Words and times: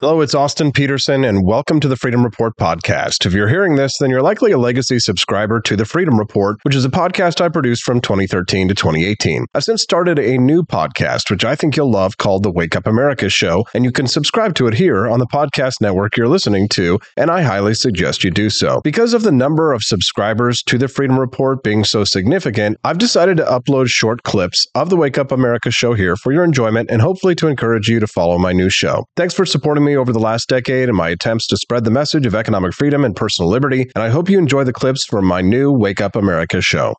Hello, 0.00 0.20
it's 0.20 0.34
Austin 0.34 0.72
Petersen, 0.72 1.22
and 1.22 1.46
welcome 1.46 1.78
to 1.78 1.86
the 1.86 1.94
Freedom 1.94 2.24
Report 2.24 2.54
podcast. 2.58 3.24
If 3.24 3.32
you're 3.32 3.48
hearing 3.48 3.76
this, 3.76 3.96
then 3.98 4.10
you're 4.10 4.22
likely 4.22 4.50
a 4.50 4.58
legacy 4.58 4.98
subscriber 4.98 5.60
to 5.60 5.76
the 5.76 5.84
Freedom 5.84 6.18
Report, 6.18 6.58
which 6.64 6.74
is 6.74 6.84
a 6.84 6.90
podcast 6.90 7.40
I 7.40 7.48
produced 7.48 7.84
from 7.84 8.00
2013 8.00 8.66
to 8.66 8.74
2018. 8.74 9.46
I've 9.54 9.62
since 9.62 9.82
started 9.82 10.18
a 10.18 10.36
new 10.36 10.64
podcast, 10.64 11.30
which 11.30 11.44
I 11.44 11.54
think 11.54 11.76
you'll 11.76 11.92
love, 11.92 12.18
called 12.18 12.42
The 12.42 12.50
Wake 12.50 12.74
Up 12.74 12.88
America 12.88 13.28
Show, 13.28 13.66
and 13.72 13.84
you 13.84 13.92
can 13.92 14.08
subscribe 14.08 14.56
to 14.56 14.66
it 14.66 14.74
here 14.74 15.06
on 15.08 15.20
the 15.20 15.28
podcast 15.28 15.80
network 15.80 16.16
you're 16.16 16.26
listening 16.26 16.68
to, 16.70 16.98
and 17.16 17.30
I 17.30 17.42
highly 17.42 17.74
suggest 17.74 18.24
you 18.24 18.32
do 18.32 18.50
so. 18.50 18.80
Because 18.82 19.14
of 19.14 19.22
the 19.22 19.30
number 19.30 19.72
of 19.72 19.84
subscribers 19.84 20.60
to 20.64 20.76
the 20.76 20.88
Freedom 20.88 21.20
Report 21.20 21.62
being 21.62 21.84
so 21.84 22.02
significant, 22.02 22.78
I've 22.82 22.98
decided 22.98 23.36
to 23.36 23.44
upload 23.44 23.90
short 23.90 24.24
clips 24.24 24.66
of 24.74 24.90
the 24.90 24.96
Wake 24.96 25.18
Up 25.18 25.30
America 25.30 25.70
Show 25.70 25.94
here 25.94 26.16
for 26.16 26.32
your 26.32 26.42
enjoyment 26.42 26.90
and 26.90 27.00
hopefully 27.00 27.36
to 27.36 27.46
encourage 27.46 27.88
you 27.88 28.00
to 28.00 28.08
follow 28.08 28.38
my 28.38 28.52
new 28.52 28.68
show. 28.68 29.06
Thanks 29.14 29.34
for 29.34 29.46
supporting 29.46 29.83
me 29.84 29.96
over 29.96 30.12
the 30.12 30.18
last 30.18 30.48
decade 30.48 30.88
in 30.88 30.96
my 30.96 31.10
attempts 31.10 31.46
to 31.48 31.56
spread 31.56 31.84
the 31.84 31.90
message 31.90 32.26
of 32.26 32.34
economic 32.34 32.72
freedom 32.72 33.04
and 33.04 33.14
personal 33.14 33.50
liberty, 33.50 33.82
and 33.94 34.02
I 34.02 34.08
hope 34.08 34.28
you 34.28 34.38
enjoy 34.38 34.64
the 34.64 34.72
clips 34.72 35.04
from 35.04 35.26
my 35.26 35.40
new 35.40 35.70
Wake 35.70 36.00
Up 36.00 36.16
America 36.16 36.60
show. 36.60 36.94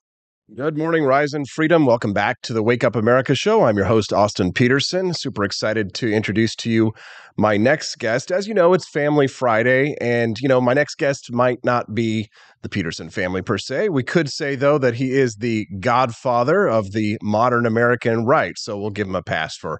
Good 0.53 0.77
morning, 0.77 1.05
Rise 1.05 1.33
and 1.33 1.49
Freedom. 1.49 1.87
Welcome 1.87 2.13
back 2.13 2.41
to 2.43 2.53
the 2.53 2.61
Wake 2.61 2.83
Up 2.83 2.95
America 2.95 3.33
show. 3.33 3.63
I'm 3.63 3.77
your 3.77 3.87
host, 3.87 4.13
Austin 4.13 4.53
Petersen. 4.53 5.11
Super 5.15 5.43
excited 5.43 5.95
to 5.95 6.13
introduce 6.13 6.55
to 6.57 6.69
you 6.69 6.91
my 7.35 7.57
next 7.57 7.97
guest. 7.97 8.31
As 8.31 8.47
you 8.47 8.53
know, 8.53 8.73
it's 8.75 8.87
Family 8.87 9.25
Friday, 9.25 9.95
and 9.99 10.37
you 10.39 10.47
know, 10.47 10.61
my 10.61 10.73
next 10.73 10.99
guest 10.99 11.33
might 11.33 11.65
not 11.65 11.95
be 11.95 12.29
the 12.61 12.69
Petersen 12.69 13.09
family 13.09 13.41
per 13.41 13.57
se. 13.57 13.89
We 13.89 14.03
could 14.03 14.29
say, 14.29 14.55
though, 14.55 14.77
that 14.77 14.93
he 14.93 15.13
is 15.13 15.37
the 15.37 15.65
godfather 15.79 16.67
of 16.67 16.91
the 16.91 17.17
modern 17.23 17.65
American 17.65 18.25
right. 18.25 18.53
So 18.55 18.77
we'll 18.77 18.91
give 18.91 19.07
him 19.07 19.15
a 19.15 19.23
pass 19.23 19.55
for 19.55 19.79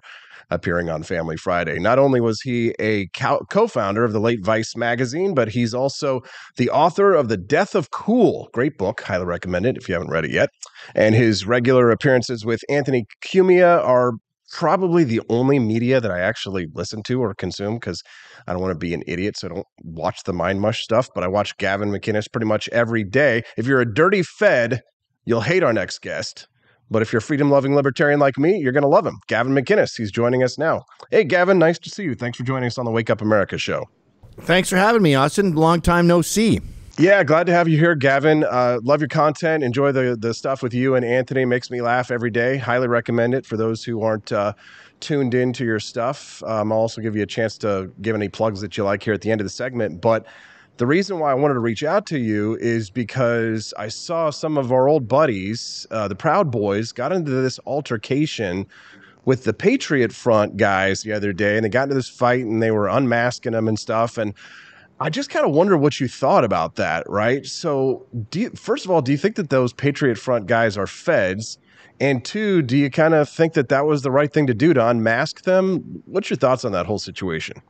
appearing 0.50 0.88
on 0.88 1.02
Family 1.02 1.36
Friday. 1.36 1.78
Not 1.78 1.98
only 1.98 2.20
was 2.20 2.40
he 2.40 2.74
a 2.80 3.06
co 3.14 3.66
founder 3.66 4.04
of 4.04 4.12
the 4.12 4.20
late 4.20 4.44
Vice 4.44 4.76
magazine, 4.76 5.34
but 5.34 5.48
he's 5.48 5.74
also 5.74 6.22
the 6.56 6.70
author 6.70 7.14
of 7.14 7.28
The 7.28 7.36
Death 7.36 7.74
of 7.74 7.90
Cool. 7.90 8.48
Great 8.52 8.78
book. 8.78 9.00
Highly 9.00 9.26
recommend 9.26 9.66
it 9.66 9.76
if 9.76 9.88
you 9.88 9.94
haven't 9.94 10.10
read 10.10 10.24
it 10.24 10.30
yet. 10.30 10.50
And 10.94 11.14
his 11.14 11.46
regular 11.46 11.90
appearances 11.90 12.44
with 12.44 12.60
Anthony 12.68 13.04
Cumia 13.24 13.84
are 13.84 14.12
probably 14.52 15.04
the 15.04 15.20
only 15.28 15.58
media 15.58 16.00
that 16.00 16.10
I 16.10 16.20
actually 16.20 16.66
listen 16.72 17.02
to 17.04 17.20
or 17.20 17.34
consume 17.34 17.74
because 17.74 18.02
I 18.46 18.52
don't 18.52 18.62
want 18.62 18.72
to 18.72 18.78
be 18.78 18.94
an 18.94 19.02
idiot. 19.06 19.36
So 19.36 19.48
I 19.48 19.54
don't 19.54 19.66
watch 19.82 20.22
the 20.24 20.32
Mind 20.32 20.60
Mush 20.60 20.82
stuff, 20.82 21.08
but 21.14 21.24
I 21.24 21.28
watch 21.28 21.56
Gavin 21.58 21.90
McInnes 21.90 22.30
pretty 22.30 22.46
much 22.46 22.68
every 22.68 23.04
day. 23.04 23.42
If 23.56 23.66
you're 23.66 23.80
a 23.80 23.92
dirty 23.92 24.22
Fed, 24.22 24.82
you'll 25.24 25.40
hate 25.40 25.62
our 25.62 25.72
next 25.72 26.00
guest. 26.00 26.46
But 26.90 27.02
if 27.02 27.12
you're 27.12 27.18
a 27.18 27.22
freedom 27.22 27.50
loving 27.50 27.74
libertarian 27.74 28.20
like 28.20 28.38
me, 28.38 28.58
you're 28.58 28.72
going 28.72 28.82
to 28.82 28.88
love 28.88 29.06
him. 29.06 29.18
Gavin 29.26 29.52
McInnes, 29.52 29.96
he's 29.96 30.12
joining 30.12 30.42
us 30.42 30.56
now. 30.56 30.84
Hey, 31.10 31.24
Gavin, 31.24 31.58
nice 31.58 31.78
to 31.80 31.90
see 31.90 32.04
you. 32.04 32.14
Thanks 32.14 32.38
for 32.38 32.44
joining 32.44 32.68
us 32.68 32.78
on 32.78 32.84
the 32.84 32.90
Wake 32.90 33.10
Up 33.10 33.20
America 33.20 33.58
show. 33.58 33.88
Thanks 34.40 34.68
for 34.68 34.76
having 34.76 35.02
me, 35.02 35.14
Austin. 35.14 35.54
Long 35.54 35.80
time 35.80 36.06
no 36.06 36.22
see. 36.22 36.60
Yeah, 36.98 37.24
glad 37.24 37.46
to 37.46 37.52
have 37.52 37.68
you 37.68 37.78
here, 37.78 37.94
Gavin. 37.94 38.44
Uh, 38.44 38.78
love 38.82 39.00
your 39.00 39.08
content. 39.08 39.62
Enjoy 39.62 39.92
the 39.92 40.16
the 40.18 40.32
stuff 40.32 40.62
with 40.62 40.72
you 40.72 40.94
and 40.94 41.04
Anthony. 41.04 41.44
Makes 41.44 41.70
me 41.70 41.82
laugh 41.82 42.10
every 42.10 42.30
day. 42.30 42.56
Highly 42.56 42.88
recommend 42.88 43.34
it 43.34 43.44
for 43.44 43.58
those 43.58 43.84
who 43.84 44.02
aren't 44.02 44.32
uh, 44.32 44.54
tuned 45.00 45.34
into 45.34 45.62
your 45.64 45.78
stuff. 45.78 46.42
Um, 46.44 46.72
I'll 46.72 46.78
also 46.78 47.02
give 47.02 47.14
you 47.14 47.22
a 47.22 47.26
chance 47.26 47.58
to 47.58 47.92
give 48.00 48.14
any 48.14 48.30
plugs 48.30 48.62
that 48.62 48.78
you 48.78 48.84
like 48.84 49.02
here 49.02 49.12
at 49.12 49.20
the 49.20 49.30
end 49.30 49.42
of 49.42 49.44
the 49.44 49.50
segment. 49.50 50.00
But 50.00 50.24
the 50.76 50.86
reason 50.86 51.18
why 51.18 51.30
I 51.30 51.34
wanted 51.34 51.54
to 51.54 51.60
reach 51.60 51.82
out 51.82 52.06
to 52.06 52.18
you 52.18 52.56
is 52.56 52.90
because 52.90 53.72
I 53.78 53.88
saw 53.88 54.30
some 54.30 54.58
of 54.58 54.72
our 54.72 54.88
old 54.88 55.08
buddies, 55.08 55.86
uh, 55.90 56.08
the 56.08 56.14
Proud 56.14 56.50
Boys, 56.50 56.92
got 56.92 57.12
into 57.12 57.30
this 57.30 57.58
altercation 57.66 58.66
with 59.24 59.44
the 59.44 59.54
Patriot 59.54 60.12
Front 60.12 60.56
guys 60.56 61.02
the 61.02 61.12
other 61.12 61.32
day, 61.32 61.56
and 61.56 61.64
they 61.64 61.70
got 61.70 61.84
into 61.84 61.94
this 61.94 62.08
fight 62.08 62.44
and 62.44 62.62
they 62.62 62.70
were 62.70 62.88
unmasking 62.88 63.52
them 63.52 63.68
and 63.68 63.78
stuff. 63.78 64.18
And 64.18 64.34
I 65.00 65.08
just 65.08 65.30
kind 65.30 65.46
of 65.46 65.52
wonder 65.52 65.76
what 65.78 65.98
you 65.98 66.08
thought 66.08 66.44
about 66.44 66.76
that, 66.76 67.08
right? 67.08 67.44
So, 67.46 68.06
you, 68.32 68.50
first 68.50 68.84
of 68.84 68.90
all, 68.90 69.00
do 69.00 69.12
you 69.12 69.18
think 69.18 69.36
that 69.36 69.50
those 69.50 69.72
Patriot 69.72 70.18
Front 70.18 70.46
guys 70.46 70.76
are 70.76 70.86
feds? 70.86 71.58
And 72.00 72.22
two, 72.22 72.60
do 72.60 72.76
you 72.76 72.90
kind 72.90 73.14
of 73.14 73.28
think 73.28 73.54
that 73.54 73.70
that 73.70 73.86
was 73.86 74.02
the 74.02 74.10
right 74.10 74.30
thing 74.30 74.46
to 74.46 74.54
do 74.54 74.74
to 74.74 74.86
unmask 74.86 75.42
them? 75.42 76.02
What's 76.04 76.28
your 76.28 76.36
thoughts 76.36 76.66
on 76.66 76.72
that 76.72 76.84
whole 76.84 76.98
situation? 76.98 77.62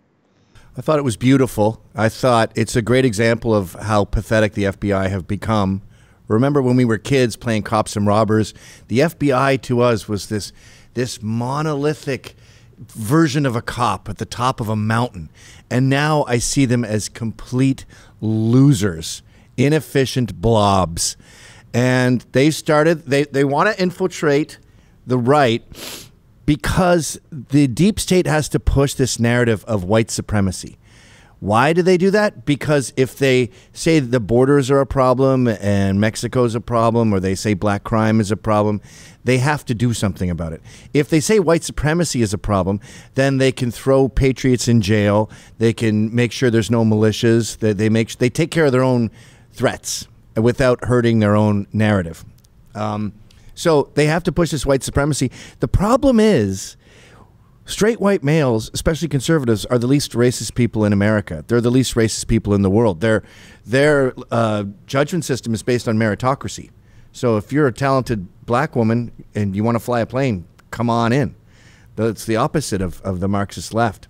I 0.79 0.83
thought 0.83 0.99
it 0.99 1.05
was 1.05 1.17
beautiful. 1.17 1.83
I 1.95 2.11
thought 2.11 2.53
it's 2.55 2.77
a 2.77 2.83
great 2.83 3.07
example 3.07 3.55
of 3.55 3.73
how 3.75 4.05
pathetic 4.05 4.53
the 4.53 4.65
FBI 4.65 5.09
have 5.09 5.27
become. 5.27 5.81
Remember 6.29 6.61
when 6.61 6.77
we 6.77 6.85
were 6.85 6.99
kids 6.99 7.35
playing 7.35 7.63
cops 7.63 7.97
and 7.97 8.07
robbers? 8.07 8.53
The 8.89 8.99
FBI 8.99 9.63
to 9.63 9.81
us 9.81 10.07
was 10.07 10.29
this 10.29 10.53
this 10.93 11.23
monolithic 11.23 12.35
version 12.79 13.47
of 13.47 13.57
a 13.57 13.63
cop 13.63 14.09
at 14.09 14.19
the 14.19 14.27
top 14.27 14.61
of 14.61 14.69
a 14.69 14.77
mountain. 14.77 15.31
And 15.71 15.89
now 15.89 16.25
I 16.25 16.39
see 16.39 16.67
them 16.67 16.85
as 16.85 17.09
complete 17.09 17.87
losers, 18.21 19.23
inefficient 19.57 20.43
blobs. 20.43 21.17
And 21.73 22.21
they 22.33 22.51
started 22.51 23.07
they 23.07 23.25
they 23.25 23.45
want 23.45 23.75
to 23.75 23.83
infiltrate 23.83 24.59
the 25.07 25.19
right 25.19 25.63
because 26.47 27.21
the 27.31 27.67
deep 27.67 28.01
state 28.01 28.27
has 28.27 28.49
to 28.51 28.61
push 28.61 28.95
this 28.95 29.19
narrative 29.19 29.65
of 29.65 29.84
white 29.84 30.11
supremacy. 30.11 30.79
Why 31.41 31.75
do 31.75 31.83
they 31.83 31.99
do 31.99 32.11
that? 32.12 32.47
Because 32.47 32.95
if 32.97 33.19
they 33.19 33.51
say 33.73 34.01
the 34.01 34.21
borders 34.21 34.71
are 34.71 34.81
a 34.81 34.87
problem 34.87 35.47
and 35.49 36.01
Mexico's 36.01 36.55
a 36.55 36.62
problem, 36.62 37.12
or 37.12 37.21
they 37.21 37.34
say 37.34 37.53
black 37.53 37.84
crime 37.84 38.21
is 38.21 38.31
a 38.31 38.39
problem, 38.39 38.81
they 39.25 39.39
have 39.39 39.65
to 39.67 39.75
do 39.75 39.93
something 39.93 40.31
about 40.31 40.55
it. 40.55 40.62
If 40.95 41.11
they 41.11 41.21
say 41.21 41.39
white 41.39 41.62
supremacy 41.62 42.23
is 42.23 42.33
a 42.33 42.39
problem, 42.39 42.81
then 43.15 43.37
they 43.37 43.53
can 43.53 43.71
throw 43.71 44.09
patriots 44.09 44.67
in 44.67 44.81
jail. 44.81 45.31
They 45.59 45.75
can 45.75 46.15
make 46.15 46.33
sure 46.33 46.51
there's 46.51 46.71
no 46.71 46.84
militias. 46.84 47.59
They, 47.59 47.75
they 47.75 47.91
make 47.91 48.17
they 48.17 48.31
take 48.31 48.51
care 48.51 48.65
of 48.65 48.73
their 48.73 48.83
own 48.83 49.11
threats 49.53 50.09
without 50.37 50.84
hurting 50.84 51.19
their 51.19 51.37
own 51.37 51.67
narrative. 51.73 52.25
Um, 52.75 53.13
so 53.56 53.91
they 53.94 54.06
have 54.06 54.22
to 54.25 54.33
push 54.33 54.50
this 54.53 54.65
white 54.65 54.84
supremacy. 54.84 55.33
The 55.59 55.67
problem 55.67 56.21
is, 56.21 56.77
straight 57.65 58.00
white 58.00 58.22
males, 58.22 58.71
especially 58.72 59.09
conservatives, 59.09 59.65
are 59.65 59.78
the 59.78 59.89
least 59.89 60.12
racist 60.12 60.55
people 60.55 60.84
in 60.84 60.93
America. 60.93 61.43
They're 61.49 61.62
the 61.62 61.71
least 61.71 61.95
racist 61.95 62.28
people 62.28 62.55
in 62.55 62.62
the 62.62 62.71
world. 62.71 63.00
Their 63.00 63.25
their 63.65 64.15
uh, 64.31 64.65
judgment 64.87 65.25
system 65.25 65.55
is 65.55 65.65
based 65.65 65.89
on 65.89 65.97
meritocracy. 65.97 66.71
So 67.12 67.39
if 67.39 67.50
you're 67.50 67.66
a 67.66 67.72
talented 67.72 68.28
black 68.45 68.77
woman 68.77 69.11
and 69.34 69.56
you 69.56 69.65
want 69.65 69.75
to 69.75 69.81
fly 69.81 70.00
a 70.00 70.06
plane, 70.06 70.47
come 70.71 70.91
on 70.91 71.12
in. 71.12 71.34
That's 71.97 72.27
the 72.27 72.37
opposite 72.37 72.83
of, 72.83 73.00
of 73.00 73.21
the 73.21 73.28
Marxist 73.28 73.72
left. 73.72 74.06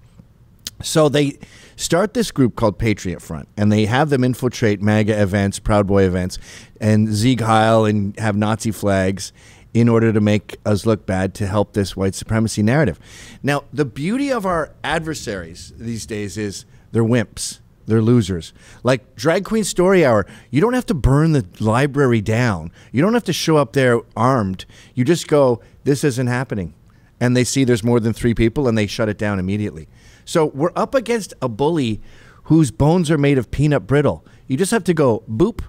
So 0.82 1.08
they 1.08 1.38
start 1.76 2.14
this 2.14 2.30
group 2.30 2.56
called 2.56 2.78
Patriot 2.78 3.22
Front, 3.22 3.48
and 3.56 3.70
they 3.70 3.86
have 3.86 4.10
them 4.10 4.24
infiltrate 4.24 4.82
MAGA 4.82 5.20
events, 5.20 5.58
Proud 5.58 5.86
Boy 5.86 6.04
events, 6.04 6.38
and 6.80 7.14
Sieg 7.14 7.40
Heil 7.40 7.84
and 7.84 8.18
have 8.18 8.36
Nazi 8.36 8.72
flags 8.72 9.32
in 9.72 9.88
order 9.88 10.12
to 10.12 10.20
make 10.20 10.56
us 10.64 10.86
look 10.86 11.04
bad 11.04 11.34
to 11.34 11.46
help 11.46 11.74
this 11.74 11.94
white 11.94 12.14
supremacy 12.14 12.62
narrative. 12.62 12.98
Now, 13.42 13.64
the 13.72 13.84
beauty 13.84 14.32
of 14.32 14.46
our 14.46 14.72
adversaries 14.82 15.72
these 15.76 16.06
days 16.06 16.38
is 16.38 16.64
they're 16.92 17.04
wimps. 17.04 17.60
They're 17.84 18.02
losers. 18.02 18.52
Like 18.82 19.14
Drag 19.14 19.44
Queen 19.44 19.64
Story 19.64 20.04
Hour, 20.04 20.26
you 20.50 20.60
don't 20.60 20.72
have 20.72 20.86
to 20.86 20.94
burn 20.94 21.32
the 21.32 21.46
library 21.60 22.20
down. 22.20 22.72
You 22.90 23.00
don't 23.00 23.14
have 23.14 23.24
to 23.24 23.32
show 23.32 23.58
up 23.58 23.74
there 23.74 24.00
armed. 24.16 24.64
You 24.94 25.04
just 25.04 25.28
go, 25.28 25.60
this 25.84 26.02
isn't 26.02 26.26
happening. 26.26 26.74
And 27.20 27.36
they 27.36 27.44
see 27.44 27.64
there's 27.64 27.84
more 27.84 28.00
than 28.00 28.12
three 28.12 28.34
people 28.34 28.68
and 28.68 28.76
they 28.76 28.86
shut 28.86 29.08
it 29.08 29.18
down 29.18 29.38
immediately. 29.38 29.88
So 30.24 30.46
we're 30.46 30.72
up 30.76 30.94
against 30.94 31.34
a 31.40 31.48
bully 31.48 32.00
whose 32.44 32.70
bones 32.70 33.10
are 33.10 33.18
made 33.18 33.38
of 33.38 33.50
peanut 33.50 33.86
brittle. 33.86 34.24
You 34.46 34.56
just 34.56 34.70
have 34.70 34.84
to 34.84 34.94
go 34.94 35.22
boop, 35.28 35.64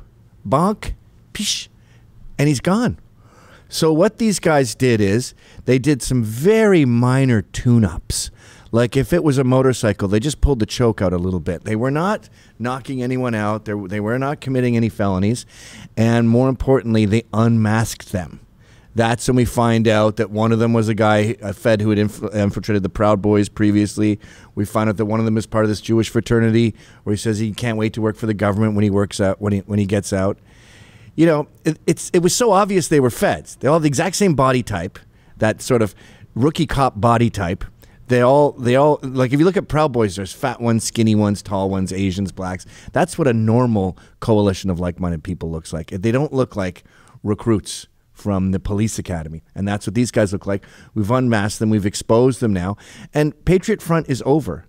bonk, 0.48 0.94
pish, 1.34 1.70
and 2.38 2.48
he's 2.48 2.60
gone. 2.60 3.00
So 3.70 3.92
what 3.92 4.18
these 4.18 4.40
guys 4.40 4.76
did 4.76 5.02
is 5.02 5.34
they 5.66 5.80
did 5.80 6.02
some 6.02 6.24
very 6.24 6.86
minor 6.86 7.42
tune-ups. 7.42 8.32
Like 8.72 8.96
if 8.96 9.14
it 9.14 9.24
was 9.24 9.38
a 9.38 9.44
motorcycle, 9.44 10.08
they 10.08 10.20
just 10.20 10.42
pulled 10.42 10.60
the 10.60 10.66
choke 10.66 11.02
out 11.02 11.14
a 11.14 11.18
little 11.18 11.40
bit. 11.40 11.64
They 11.64 11.76
were 11.76 11.92
not 11.92 12.30
knocking 12.60 13.02
anyone 13.02 13.34
out. 13.34 13.66
They, 13.66 13.74
they 13.74 14.00
were 14.00 14.20
not 14.20 14.42
committing 14.42 14.76
any 14.76 14.90
felonies. 14.90 15.46
And 15.96 16.30
more 16.30 16.50
importantly, 16.50 17.06
they 17.06 17.24
unmasked 17.34 18.12
them. 18.12 18.40
That's 18.98 19.28
when 19.28 19.36
we 19.36 19.46
find 19.46 19.88
out 19.88 20.16
that 20.16 20.32
one 20.32 20.52
of 20.52 20.58
them 20.58 20.74
was 20.74 20.90
a 20.90 20.96
guy, 20.96 21.36
a 21.44 21.54
Fed 21.54 21.82
who 21.82 21.92
had 21.92 22.00
inf- 22.00 22.34
infiltrated 22.34 22.82
the 22.82 22.90
Proud 22.90 23.22
Boys 23.22 23.48
previously. 23.48 24.20
We 24.56 24.66
find 24.66 24.90
out 24.90 24.98
that 24.98 25.06
one 25.06 25.20
of 25.20 25.26
them 25.26 25.38
is 25.38 25.46
part 25.46 25.64
of 25.64 25.70
this 25.70 25.82
Jewish 25.82 26.10
fraternity, 26.10 26.74
where 27.04 27.14
he 27.14 27.18
says 27.18 27.38
he 27.38 27.52
can't 27.52 27.78
wait 27.78 27.94
to 27.94 28.02
work 28.02 28.16
for 28.16 28.26
the 28.26 28.34
government 28.34 28.74
when 28.74 28.82
he 28.82 28.90
works 28.90 29.22
out 29.22 29.40
when 29.40 29.54
he 29.54 29.60
when 29.60 29.78
he 29.78 29.86
gets 29.86 30.12
out. 30.12 30.40
You 31.14 31.28
know, 31.28 31.48
it, 31.64 31.78
it's 31.86 32.10
it 32.12 32.24
was 32.24 32.36
so 32.36 32.52
obvious 32.52 32.88
they 32.88 33.00
were 33.00 33.12
Feds. 33.12 33.58
They 33.58 33.68
all 33.68 33.76
have 33.76 33.84
the 33.84 33.88
exact 33.88 34.16
same 34.16 34.34
body 34.34 34.64
type, 34.64 34.98
that 35.38 35.62
sort 35.62 35.84
of 35.84 35.94
rookie 36.34 36.66
cop 36.66 37.00
body 37.00 37.30
type. 37.30 37.66
They 38.08 38.22
all 38.22 38.54
they 38.54 38.78
all 38.78 38.98
like 39.04 39.32
if 39.32 39.38
you 39.38 39.46
look 39.46 39.58
at 39.58 39.68
Proud 39.68 39.94
Boys, 39.94 40.16
there's 40.16 40.34
fat 40.34 40.60
ones, 40.60 40.84
skinny 40.84 41.14
ones, 41.14 41.44
tall 41.44 41.70
ones, 41.70 41.94
Asians, 41.94 42.32
blacks. 42.32 42.66
That's 42.94 43.16
what 43.16 43.28
a 43.28 43.34
normal 43.34 43.96
coalition 44.22 44.72
of 44.72 44.80
like-minded 44.80 45.24
people 45.24 45.52
looks 45.52 45.72
like. 45.72 45.92
They 45.92 46.12
don't 46.12 46.34
look 46.34 46.56
like 46.56 46.84
recruits 47.22 47.86
from 48.18 48.52
the 48.52 48.60
police 48.60 48.98
academy. 48.98 49.44
And 49.54 49.68
that's 49.68 49.86
what 49.86 49.94
these 49.94 50.10
guys 50.10 50.34
look 50.34 50.48
like. 50.48 50.66
We've 50.96 51.12
unmasked 51.12 51.60
them, 51.60 51.70
we've 51.70 51.86
exposed 51.86 52.40
them 52.40 52.52
now. 52.52 52.76
And 53.14 53.34
Patriot 53.46 53.82
Front 53.82 54.10
is 54.10 54.24
over. 54.26 54.66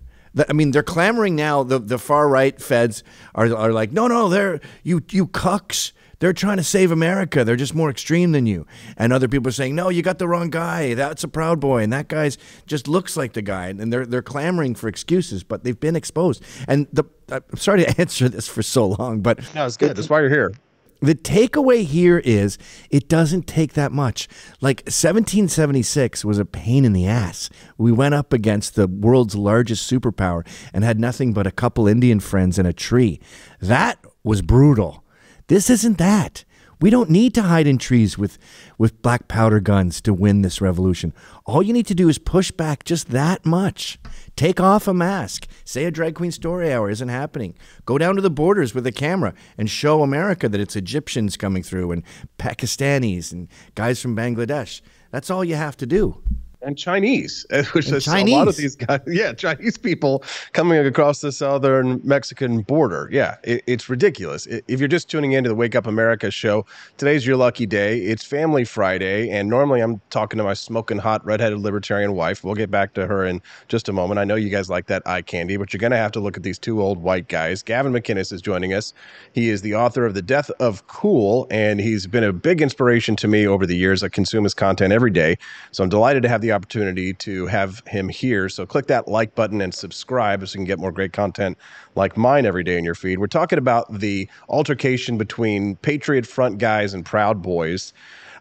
I 0.49 0.53
mean, 0.53 0.71
they're 0.73 0.83
clamoring 0.83 1.35
now. 1.35 1.63
The 1.63 1.79
the 1.79 1.99
far 1.99 2.29
right 2.29 2.61
feds 2.61 3.03
are 3.35 3.53
are 3.57 3.73
like, 3.73 3.91
no, 3.91 4.07
no, 4.07 4.29
they're 4.29 4.61
you 4.85 5.03
you 5.11 5.27
cucks. 5.27 5.93
They're 6.21 6.33
trying 6.33 6.57
to 6.57 6.65
save 6.65 6.91
America. 6.91 7.45
They're 7.45 7.57
just 7.57 7.75
more 7.77 7.89
extreme 7.91 8.33
than 8.33 8.45
you. 8.45 8.67
And 8.97 9.13
other 9.13 9.29
people 9.29 9.49
are 9.49 9.53
saying, 9.53 9.77
no, 9.77 9.89
you 9.89 10.03
got 10.03 10.19
the 10.19 10.27
wrong 10.27 10.51
guy. 10.51 10.95
That's 10.95 11.23
a 11.23 11.29
Proud 11.29 11.61
Boy, 11.61 11.85
and 11.85 11.93
that 11.93 12.09
guy's 12.09 12.37
just 12.67 12.89
looks 12.89 13.17
like 13.17 13.33
the 13.33 13.43
guy. 13.43 13.69
And 13.69 13.93
they're 13.93 14.05
they're 14.05 14.23
clamoring 14.23 14.75
for 14.75 14.89
excuses, 14.89 15.43
but 15.43 15.65
they've 15.65 15.79
been 15.79 15.97
exposed. 15.97 16.45
And 16.69 16.87
the 16.93 17.05
I'm 17.31 17.57
sorry 17.57 17.85
to 17.85 18.01
answer 18.01 18.29
this 18.29 18.47
for 18.47 18.63
so 18.63 18.87
long, 18.87 19.21
but 19.21 19.39
no, 19.55 19.65
it's 19.65 19.77
good. 19.79 19.97
That's 19.97 20.11
why 20.11 20.21
you're 20.21 20.31
here. 20.31 20.53
The 21.01 21.15
takeaway 21.15 21.85
here 21.85 22.19
is 22.19 22.59
it 22.91 23.09
doesn't 23.09 23.47
take 23.47 23.75
that 23.75 23.93
much. 23.93 24.29
Like 24.61 24.81
1776 24.81 26.25
was 26.25 26.39
a 26.39 26.45
pain 26.45 26.85
in 26.85 26.93
the 26.93 27.07
ass. 27.07 27.51
We 27.77 27.93
went 27.93 28.15
up 28.15 28.33
against 28.33 28.75
the 28.75 28.89
world's 28.89 29.37
largest 29.37 29.91
superpower 29.91 30.47
and 30.73 30.83
had 30.83 30.99
nothing 30.99 31.33
but 31.33 31.47
a 31.47 31.53
couple 31.53 31.87
Indian 31.87 32.19
friends 32.19 32.59
and 32.59 32.67
a 32.67 32.73
tree. 32.73 33.21
That 33.61 34.05
was 34.25 34.43
brutal. 34.43 35.05
This 35.47 35.71
isn't 35.71 35.99
that. 35.99 36.45
We 36.81 36.91
don't 36.91 37.11
need 37.11 37.35
to 37.35 37.43
hide 37.43 37.67
in 37.67 37.79
trees 37.79 38.17
with, 38.17 38.39
with 38.79 39.03
black 39.03 39.27
powder 39.27 39.59
guns 39.59 40.01
to 40.03 40.15
win 40.15 40.43
this 40.43 40.61
revolution. 40.61 41.13
All 41.45 41.61
you 41.63 41.73
need 41.73 41.87
to 41.87 41.95
do 41.95 42.09
is 42.09 42.19
push 42.19 42.53
back 42.53 42.85
just 42.85 43.11
that 43.11 43.45
much. 43.45 43.99
Take 44.37 44.61
off 44.61 44.87
a 44.87 44.95
mask. 44.95 45.49
Say 45.65 45.85
a 45.87 45.91
drag 45.91 46.15
queen 46.15 46.31
story 46.31 46.73
hour 46.73 46.89
isn't 46.89 47.09
happening. 47.09 47.55
Go 47.85 47.99
down 47.99 48.15
to 48.15 48.23
the 48.23 48.31
borders 48.31 48.75
with 48.75 48.87
a 48.87 48.93
camera 48.93 49.35
and 49.57 49.69
show 49.69 50.03
America 50.03 50.49
that 50.49 50.61
it's 50.61 50.77
Egyptians 50.77 51.37
coming 51.37 51.65
through 51.65 51.91
and 51.91 52.05
Pakistanis 52.39 53.33
and 53.33 53.49
guys 53.75 54.01
from 54.01 54.15
Bangladesh. 54.15 54.81
That's 55.11 55.31
all 55.31 55.45
you 55.45 55.57
have 55.57 55.77
to 55.79 55.87
do 55.87 56.23
and 56.63 56.77
Chinese, 56.77 57.47
uh, 57.53 57.63
which 57.73 57.87
and 57.87 57.97
is 57.97 58.05
Chinese. 58.05 58.35
a 58.35 58.39
lot 58.39 58.49
of 58.49 58.57
these 58.57 58.77
guys. 58.77 59.01
Yeah, 59.07 59.33
Chinese 59.33 59.79
people 59.79 60.23
coming 60.53 60.85
across 60.85 61.21
the 61.21 61.33
southern 61.33 62.01
Mexican 62.05 62.61
border. 62.63 63.09
Yeah, 63.13 63.37
it, 63.43 63.63
it's 63.67 63.89
ridiculous. 63.89 64.47
If 64.47 64.79
you're 64.81 64.89
just 64.89 65.09
tuning 65.09 65.33
in 65.33 65.45
to 65.45 65.49
the 65.49 65.55
Wake 65.55 65.75
Up 65.75 65.87
America 65.87 66.31
show, 66.31 66.67
today's 66.97 67.27
your 67.27 67.37
lucky 67.37 67.67
day. 67.67 67.99
It's 68.01 68.25
Family 68.25 68.65
Friday, 68.65 69.31
and 69.31 69.49
normally 69.49 69.81
I'm 69.81 70.01
talking 70.11 70.39
to 70.39 70.45
my 70.45 70.55
smoking 70.55 70.99
hot 70.99 71.25
redheaded 71.25 71.59
libertarian 71.61 72.15
wife. 72.15 72.45
We'll 72.45 72.55
get 72.55 72.71
back 72.71 72.95
to 72.95 73.07
her 73.07 73.25
in 73.25 73.41
just 73.69 73.89
a 73.89 73.93
moment. 73.93 74.19
I 74.19 74.25
know 74.25 74.35
you 74.35 74.51
guys 74.51 74.69
like 74.69 74.87
that 74.87 75.03
eye 75.07 75.23
candy, 75.23 75.57
but 75.57 75.73
you're 75.73 75.79
going 75.79 75.93
to 75.93 75.97
have 75.97 76.13
to 76.13 76.21
look 76.21 76.37
at 76.37 76.43
these 76.43 76.59
two 76.59 76.83
old 76.83 76.99
white 76.99 77.29
guys. 77.29 77.63
Gavin 77.63 77.93
McInnes 77.93 78.33
is 78.33 78.43
joining 78.43 78.75
us. 78.75 78.93
He 79.33 79.49
is 79.49 79.63
the 79.63 79.75
author 79.75 80.05
of 80.05 80.15
The 80.15 80.23
Death 80.23 80.51
of 80.61 80.87
Cool, 80.89 81.47
and 81.51 81.81
he's 81.81 82.07
been 82.07 82.25
a 82.25 82.33
big 82.33 82.61
inspiration 82.61 83.17
to 83.17 83.29
me 83.29 83.47
over 83.47 83.67
the 83.67 83.77
years. 83.77 84.03
I 84.03 84.09
consume 84.09 84.45
his 84.45 84.55
content 84.55 84.93
every 84.93 85.11
day, 85.11 85.37
so 85.73 85.83
I'm 85.83 85.91
delighted 85.91 86.23
to 86.25 86.29
have 86.29 86.41
the 86.41 86.48
the 86.49 86.55
opportunity 86.55 87.13
to 87.13 87.47
have 87.47 87.83
him 87.87 88.09
here. 88.09 88.49
So 88.49 88.65
click 88.65 88.87
that 88.87 89.07
like 89.07 89.35
button 89.35 89.61
and 89.61 89.75
subscribe 89.75 90.41
so 90.41 90.55
you 90.55 90.59
can 90.59 90.65
get 90.65 90.79
more 90.79 90.91
great 90.91 91.13
content 91.13 91.59
like 91.95 92.17
mine 92.17 92.47
every 92.47 92.65
day 92.65 92.79
in 92.79 92.85
your 92.85 92.95
feed. 92.95 93.19
We're 93.19 93.27
talking 93.27 93.59
about 93.59 94.01
the 94.01 94.29
altercation 94.49 95.19
between 95.19 95.77
Patriot 95.77 96.27
Front 96.27 96.59
guys 96.59 96.95
and 96.95 97.05
Proud 97.05 97.43
Boys. 97.43 97.93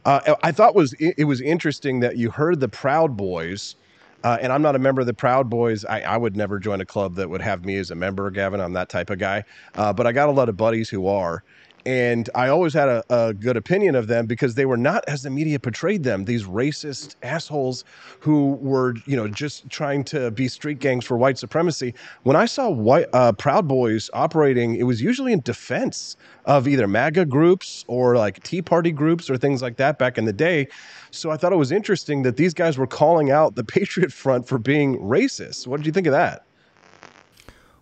Uh, 0.05 0.35
I 0.41 0.53
thought 0.53 0.73
was 0.73 0.93
it 0.99 1.25
was 1.25 1.41
interesting 1.41 1.99
that 1.99 2.15
you 2.15 2.31
heard 2.31 2.61
the 2.61 2.69
Proud 2.69 3.17
Boys. 3.17 3.75
Uh, 4.23 4.37
and 4.41 4.51
I'm 4.51 4.63
not 4.63 4.75
a 4.75 4.79
member 4.79 5.01
of 5.01 5.07
the 5.07 5.13
Proud 5.13 5.47
Boys. 5.49 5.85
I, 5.85 6.01
I, 6.01 6.17
would 6.17 6.35
never 6.35 6.57
join 6.57 6.81
a 6.81 6.85
club 6.85 7.15
that 7.15 7.29
would 7.29 7.41
have 7.41 7.63
me 7.65 7.77
as 7.77 7.91
a 7.91 7.95
member, 7.95 8.29
Gavin. 8.31 8.59
I'm 8.59 8.73
that 8.73 8.89
type 8.89 9.11
of 9.11 9.19
guy. 9.19 9.43
Uh, 9.75 9.93
but 9.93 10.07
I 10.07 10.11
got 10.11 10.27
a 10.27 10.31
lot 10.31 10.49
of 10.49 10.57
buddies 10.57 10.89
who 10.89 11.05
are 11.05 11.43
and 11.85 12.29
I 12.35 12.49
always 12.49 12.73
had 12.73 12.89
a, 12.89 13.03
a, 13.09 13.33
good 13.33 13.55
opinion 13.55 13.95
of 13.95 14.07
them 14.07 14.25
because 14.25 14.55
they 14.55 14.65
were 14.65 14.77
not 14.77 15.03
as 15.07 15.23
the 15.23 15.29
media 15.29 15.59
portrayed 15.59 16.03
them. 16.03 16.25
These 16.25 16.43
racist 16.43 17.15
assholes 17.23 17.83
who 18.19 18.55
were, 18.55 18.95
you 19.05 19.15
know, 19.15 19.27
just 19.27 19.69
trying 19.69 20.03
to 20.05 20.31
be 20.31 20.47
street 20.47 20.79
gangs 20.79 21.05
for 21.05 21.17
white 21.17 21.37
supremacy. 21.37 21.93
When 22.23 22.35
I 22.35 22.45
saw 22.45 22.69
white 22.69 23.07
uh, 23.13 23.31
Proud 23.33 23.67
Boys 23.67 24.09
operating, 24.13 24.75
it 24.75 24.83
was 24.83 25.01
usually 25.01 25.31
in 25.31 25.41
defense 25.41 26.17
of 26.45 26.67
either 26.67 26.87
MAGA 26.87 27.25
groups 27.25 27.85
or 27.87 28.17
like 28.17 28.43
Tea 28.43 28.61
Party 28.61 28.91
groups 28.91 29.29
or 29.29 29.37
things 29.37 29.61
like 29.61 29.77
that 29.77 29.99
back 29.99 30.17
in 30.17 30.25
the 30.25 30.33
day. 30.33 30.67
So 31.11 31.31
I 31.31 31.37
thought 31.37 31.53
it 31.53 31.57
was 31.57 31.71
interesting 31.71 32.23
that 32.23 32.37
these 32.37 32.53
guys 32.53 32.77
were 32.77 32.87
calling 32.87 33.31
out 33.31 33.55
the 33.55 33.63
Patriot 33.63 34.11
Front 34.11 34.47
for 34.47 34.57
being 34.57 34.97
racist. 34.99 35.67
What 35.67 35.77
did 35.77 35.85
you 35.85 35.91
think 35.91 36.07
of 36.07 36.13
that? 36.13 36.46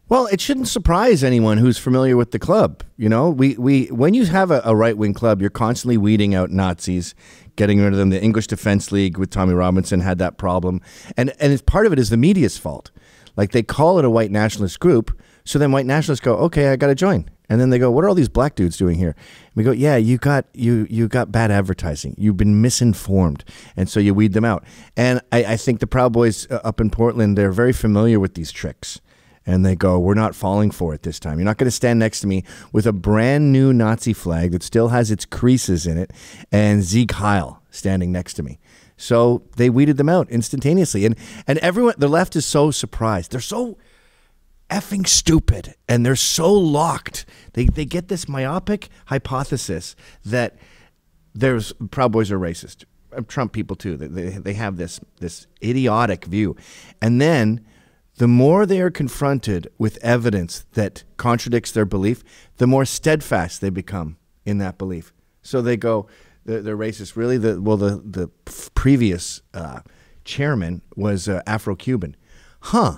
Well, 0.08 0.28
it 0.28 0.40
shouldn't 0.40 0.68
surprise 0.68 1.24
anyone 1.24 1.58
who's 1.58 1.80
familiar 1.80 2.16
with 2.16 2.30
the 2.30 2.38
club. 2.38 2.84
You 2.96 3.10
know, 3.10 3.32
we, 3.32 3.56
we 3.58 3.88
when 3.88 4.14
you 4.14 4.26
have 4.26 4.52
a, 4.52 4.62
a 4.64 4.76
right 4.76 4.96
wing 4.96 5.16
club, 5.16 5.42
you're 5.42 5.50
constantly 5.50 5.98
weeding 5.98 6.36
out 6.36 6.52
Nazis, 6.52 7.16
getting 7.56 7.80
rid 7.80 7.92
of 7.92 7.98
them. 7.98 8.12
The 8.12 8.22
English 8.22 8.46
Defense 8.46 8.92
League 8.92 9.18
with 9.18 9.32
Tommy 9.32 9.56
Robinson 9.56 10.02
had 10.02 10.20
that 10.20 10.38
problem, 10.38 10.80
and 11.18 11.34
and 11.40 11.52
it's 11.52 11.64
part 11.64 11.88
of 11.88 11.94
it 11.94 11.98
is 11.98 12.12
the 12.12 12.18
media's 12.18 12.56
fault. 12.56 12.92
Like 13.36 13.52
they 13.52 13.64
call 13.64 13.98
it 13.98 14.06
a 14.06 14.10
white 14.12 14.30
nationalist 14.30 14.80
group, 14.80 15.20
so 15.44 15.58
then 15.58 15.72
white 15.72 15.88
nationalists 15.88 16.24
go, 16.24 16.36
okay, 16.36 16.68
I 16.68 16.76
got 16.76 16.88
to 16.88 16.96
join, 16.96 17.28
and 17.50 17.60
then 17.60 17.72
they 17.72 17.80
go, 17.80 17.90
what 17.90 18.04
are 18.04 18.08
all 18.08 18.14
these 18.14 18.30
black 18.30 18.54
dudes 18.54 18.78
doing 18.78 19.00
here? 19.00 19.16
And 19.18 19.56
we 19.56 19.64
go, 19.64 19.72
yeah, 19.72 19.96
you 19.96 20.20
got 20.20 20.46
you 20.54 20.86
you 20.88 21.08
got 21.08 21.32
bad 21.32 21.50
advertising. 21.50 22.14
You've 22.16 22.38
been 22.38 22.62
misinformed, 22.62 23.44
and 23.76 23.90
so 23.90 24.00
you 24.00 24.14
weed 24.14 24.34
them 24.34 24.46
out. 24.46 24.66
And 24.96 25.20
I, 25.32 25.46
I 25.46 25.58
think 25.58 25.80
the 25.80 25.88
Proud 25.88 26.14
Boys 26.14 26.46
uh, 26.52 26.62
up 26.64 26.80
in 26.80 26.92
Portland, 26.92 27.40
they're 27.40 27.52
very 27.52 27.74
familiar 27.74 28.20
with 28.20 28.36
these 28.36 28.52
tricks 28.52 29.02
and 29.46 29.66
they 29.66 29.76
go, 29.76 30.00
We're 30.00 30.14
not 30.14 30.36
falling 30.36 30.72
for 30.72 30.94
it 30.94 31.04
this 31.04 31.20
time. 31.20 31.40
You're 31.40 31.46
not 31.46 31.58
going 31.58 31.68
to 31.68 31.72
stand 31.72 32.00
next 32.00 32.22
to 32.22 32.28
me 32.28 32.44
with 32.72 32.88
a 32.88 32.94
brand 32.94 33.52
new 33.52 33.74
Nazi 33.74 34.14
flag 34.14 34.52
that 34.52 34.64
still 34.64 34.90
has 34.90 35.12
its 35.12 35.26
creases 35.26 35.86
in 35.86 35.98
it 35.98 36.12
and 36.52 36.84
Sieg 36.84 37.12
Heil 37.12 37.62
standing 37.70 38.12
next 38.12 38.36
to 38.36 38.44
me. 38.44 38.60
So 38.98 39.44
they 39.58 39.70
weeded 39.70 39.98
them 39.98 40.10
out 40.10 40.30
instantaneously. 40.30 41.06
And, 41.06 41.16
and 41.48 41.60
everyone, 41.60 41.96
the 41.98 42.08
left 42.08 42.36
is 42.36 42.46
so 42.46 42.72
surprised. 42.72 43.32
They're 43.32 43.42
so 43.42 43.78
effing 44.70 45.08
stupid 45.08 45.76
and 45.88 46.06
they're 46.06 46.16
so 46.16 46.52
locked. 46.52 47.26
They, 47.54 47.66
they 47.66 47.86
get 47.86 48.08
this 48.08 48.28
myopic 48.28 48.90
hypothesis 49.08 49.96
that 50.24 50.58
there's 51.34 51.74
Proud 51.92 52.14
Boys 52.14 52.32
are 52.32 52.40
racist. 52.40 52.86
Trump 53.28 53.54
people 53.54 53.76
too. 53.76 53.96
They, 53.98 54.08
they 54.08 54.54
have 54.54 54.78
this 54.78 55.00
this 55.22 55.48
idiotic 55.64 56.26
view, 56.26 56.58
and 57.02 57.22
then 57.22 57.66
the 58.18 58.28
more 58.28 58.66
they 58.66 58.80
are 58.82 58.92
confronted 58.92 59.68
with 59.78 59.98
evidence 60.02 60.66
that 60.74 61.04
contradicts 61.18 61.72
their 61.72 61.86
belief, 61.86 62.24
the 62.58 62.68
more 62.68 62.86
steadfast 62.86 63.62
they 63.62 63.70
become 63.70 64.18
in 64.46 64.58
that 64.60 64.78
belief. 64.78 65.14
So 65.42 65.62
they 65.62 65.78
go, 65.78 66.08
they're, 66.46 66.62
they're 66.62 66.78
racist. 66.78 67.16
Really, 67.16 67.38
the 67.38 67.62
well, 67.62 67.78
the 67.78 68.02
the 68.04 68.28
previous 68.74 69.42
uh, 69.54 69.82
chairman 70.24 70.82
was 70.96 71.28
uh, 71.28 71.42
Afro-Cuban, 71.46 72.16
huh? 72.62 72.98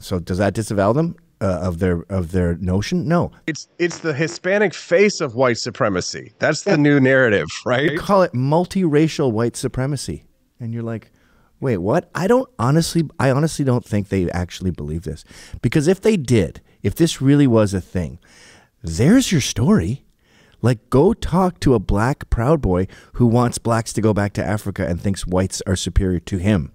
So 0.00 0.18
does 0.18 0.38
that 0.38 0.54
disavow 0.54 0.92
them? 0.92 1.16
Uh, 1.40 1.60
of 1.62 1.78
their 1.78 2.04
of 2.08 2.32
their 2.32 2.56
notion? 2.56 3.06
No, 3.06 3.30
it's 3.46 3.68
it's 3.78 3.98
the 4.00 4.12
Hispanic 4.12 4.74
face 4.74 5.20
of 5.20 5.36
white 5.36 5.56
supremacy. 5.56 6.32
That's 6.40 6.62
the 6.62 6.76
new 6.76 6.98
narrative, 6.98 7.46
right? 7.64 7.90
They 7.90 7.96
call 7.96 8.22
it 8.22 8.32
multiracial 8.32 9.30
white 9.30 9.54
supremacy, 9.54 10.24
and 10.58 10.74
you're 10.74 10.82
like, 10.82 11.12
Wait, 11.60 11.78
what? 11.78 12.08
I 12.14 12.26
don't 12.26 12.48
honestly 12.58 13.08
I 13.18 13.30
honestly 13.30 13.64
don't 13.64 13.84
think 13.84 14.08
they 14.08 14.30
actually 14.30 14.70
believe 14.70 15.02
this. 15.02 15.24
Because 15.60 15.88
if 15.88 16.00
they 16.00 16.16
did, 16.16 16.60
if 16.82 16.94
this 16.94 17.20
really 17.20 17.46
was 17.46 17.74
a 17.74 17.80
thing, 17.80 18.18
there's 18.82 19.32
your 19.32 19.40
story. 19.40 20.04
Like 20.60 20.90
go 20.90 21.12
talk 21.12 21.60
to 21.60 21.74
a 21.74 21.78
black 21.78 22.30
proud 22.30 22.60
boy 22.60 22.86
who 23.14 23.26
wants 23.26 23.58
blacks 23.58 23.92
to 23.94 24.00
go 24.00 24.12
back 24.12 24.32
to 24.34 24.44
Africa 24.44 24.86
and 24.86 25.00
thinks 25.00 25.26
whites 25.26 25.62
are 25.66 25.76
superior 25.76 26.20
to 26.20 26.38
him. 26.38 26.72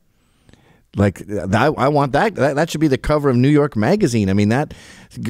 Like 0.95 1.19
that, 1.27 1.73
I 1.77 1.87
want 1.87 2.11
that, 2.11 2.35
that. 2.35 2.55
That 2.55 2.69
should 2.69 2.81
be 2.81 2.87
the 2.87 2.99
cover 2.99 3.29
of 3.29 3.35
New 3.35 3.49
York 3.49 3.75
Magazine. 3.75 4.29
I 4.29 4.33
mean 4.33 4.49
that, 4.49 4.73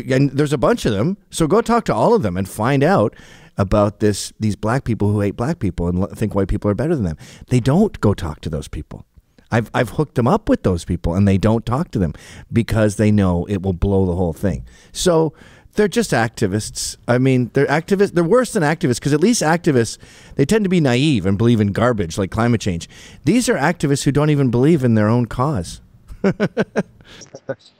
and 0.09 0.29
there's 0.31 0.51
a 0.51 0.57
bunch 0.57 0.85
of 0.85 0.91
them. 0.91 1.17
So 1.29 1.47
go 1.47 1.61
talk 1.61 1.85
to 1.85 1.93
all 1.93 2.13
of 2.13 2.21
them 2.21 2.35
and 2.35 2.49
find 2.49 2.83
out 2.83 3.15
about 3.57 4.01
this. 4.01 4.33
These 4.39 4.57
black 4.57 4.83
people 4.83 5.11
who 5.11 5.21
hate 5.21 5.37
black 5.37 5.59
people 5.59 5.87
and 5.87 6.09
think 6.09 6.35
white 6.35 6.49
people 6.49 6.69
are 6.69 6.75
better 6.75 6.95
than 6.95 7.05
them. 7.05 7.17
They 7.47 7.61
don't 7.61 7.99
go 8.01 8.13
talk 8.13 8.41
to 8.41 8.49
those 8.49 8.67
people. 8.67 9.05
I've 9.53 9.69
I've 9.73 9.89
hooked 9.91 10.15
them 10.15 10.27
up 10.27 10.49
with 10.49 10.63
those 10.63 10.83
people, 10.83 11.13
and 11.13 11.27
they 11.27 11.37
don't 11.37 11.63
talk 11.65 11.91
to 11.91 11.99
them 11.99 12.13
because 12.51 12.95
they 12.95 13.11
know 13.11 13.45
it 13.45 13.61
will 13.61 13.73
blow 13.73 14.05
the 14.05 14.15
whole 14.15 14.33
thing. 14.33 14.65
So 14.91 15.33
they're 15.75 15.87
just 15.87 16.11
activists. 16.11 16.97
I 17.07 17.19
mean, 17.19 17.51
they're 17.53 17.67
activists. 17.67 18.13
They're 18.13 18.23
worse 18.23 18.53
than 18.53 18.63
activists 18.63 18.95
because 18.95 19.13
at 19.13 19.21
least 19.21 19.43
activists 19.43 19.99
they 20.35 20.45
tend 20.45 20.65
to 20.65 20.69
be 20.69 20.81
naive 20.81 21.27
and 21.27 21.37
believe 21.37 21.61
in 21.61 21.67
garbage 21.67 22.17
like 22.17 22.31
climate 22.31 22.61
change. 22.61 22.89
These 23.25 23.47
are 23.47 23.55
activists 23.55 24.03
who 24.03 24.11
don't 24.11 24.31
even 24.31 24.49
believe 24.49 24.83
in 24.83 24.95
their 24.95 25.07
own 25.07 25.27
cause. 25.27 25.81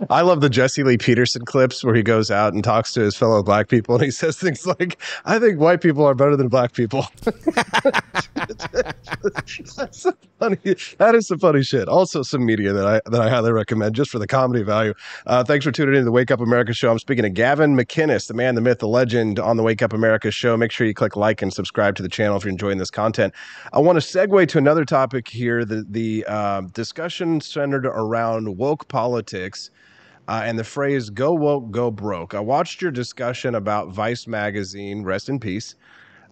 I 0.09 0.21
love 0.21 0.41
the 0.41 0.49
Jesse 0.49 0.83
Lee 0.83 0.97
Peterson 0.97 1.45
clips 1.45 1.83
where 1.83 1.95
he 1.95 2.03
goes 2.03 2.31
out 2.31 2.53
and 2.53 2.63
talks 2.63 2.93
to 2.93 3.01
his 3.01 3.15
fellow 3.15 3.43
black 3.43 3.67
people 3.69 3.95
and 3.95 4.03
he 4.03 4.11
says 4.11 4.37
things 4.37 4.65
like, 4.65 5.01
I 5.25 5.39
think 5.39 5.59
white 5.59 5.81
people 5.81 6.05
are 6.05 6.15
better 6.15 6.35
than 6.35 6.47
black 6.47 6.73
people. 6.73 7.07
That's 8.35 10.07
funny. 10.39 10.57
That 10.97 11.15
is 11.15 11.27
some 11.27 11.39
funny 11.39 11.63
shit. 11.63 11.87
Also 11.87 12.23
some 12.23 12.45
media 12.45 12.73
that 12.73 12.85
I 12.85 13.01
that 13.09 13.21
I 13.21 13.29
highly 13.29 13.51
recommend 13.51 13.95
just 13.95 14.11
for 14.11 14.19
the 14.19 14.27
comedy 14.27 14.63
value. 14.63 14.93
Uh, 15.25 15.43
thanks 15.43 15.65
for 15.65 15.71
tuning 15.71 15.95
in 15.95 16.01
to 16.01 16.05
the 16.05 16.11
Wake 16.11 16.31
Up 16.31 16.39
America 16.39 16.73
show. 16.73 16.91
I'm 16.91 16.99
speaking 16.99 17.23
to 17.23 17.29
Gavin 17.29 17.75
McInnes, 17.75 18.27
the 18.27 18.33
man, 18.33 18.55
the 18.55 18.61
myth, 18.61 18.79
the 18.79 18.87
legend 18.87 19.39
on 19.39 19.57
the 19.57 19.63
Wake 19.63 19.81
Up 19.81 19.93
America 19.93 20.31
show. 20.31 20.57
Make 20.57 20.71
sure 20.71 20.85
you 20.85 20.93
click 20.93 21.15
like 21.15 21.41
and 21.41 21.53
subscribe 21.53 21.95
to 21.95 22.03
the 22.03 22.09
channel 22.09 22.37
if 22.37 22.43
you're 22.43 22.51
enjoying 22.51 22.77
this 22.77 22.91
content. 22.91 23.33
I 23.71 23.79
want 23.79 24.01
to 24.01 24.05
segue 24.05 24.47
to 24.49 24.57
another 24.57 24.85
topic 24.85 25.27
here, 25.27 25.63
the 25.65 25.85
the 25.87 26.25
uh, 26.27 26.61
discussion 26.73 27.41
centered 27.41 27.85
around 27.85 28.57
woke 28.57 28.87
politics 28.87 29.12
politics 29.13 29.69
uh, 30.27 30.41
and 30.43 30.57
the 30.57 30.63
phrase 30.63 31.09
"go 31.09 31.33
woke, 31.33 31.69
go 31.69 31.91
broke." 31.91 32.33
I 32.33 32.39
watched 32.39 32.81
your 32.81 32.91
discussion 32.91 33.55
about 33.55 33.89
Vice 33.89 34.25
magazine, 34.25 35.03
rest 35.03 35.29
in 35.29 35.39
peace, 35.39 35.75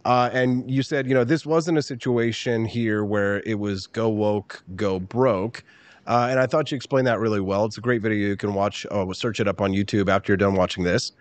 uh, 0.06 0.30
and 0.34 0.70
you 0.70 0.82
said 0.82 1.08
you 1.08 1.14
know 1.14 1.24
this 1.24 1.46
wasn't 1.46 1.78
a 1.78 1.82
situation 1.82 2.66
here 2.66 3.04
where 3.04 3.42
it 3.46 3.60
was 3.60 3.86
"go 3.88 4.10
woke, 4.10 4.64
go 4.76 5.00
broke." 5.00 5.64
Uh, 6.08 6.28
and 6.32 6.40
I 6.40 6.48
thought 6.48 6.72
you 6.72 6.76
explained 6.76 7.06
that 7.06 7.20
really 7.20 7.42
well. 7.42 7.66
It's 7.66 7.78
a 7.78 7.82
great 7.82 8.02
video. 8.02 8.30
You 8.30 8.36
can 8.36 8.56
watch, 8.56 8.88
oh, 8.90 9.12
search 9.14 9.40
it 9.40 9.48
up 9.48 9.62
on 9.62 9.72
YouTube 9.72 10.10
after 10.10 10.32
you're 10.32 10.38
done 10.38 10.56
watching 10.56 10.84
this. 10.84 11.12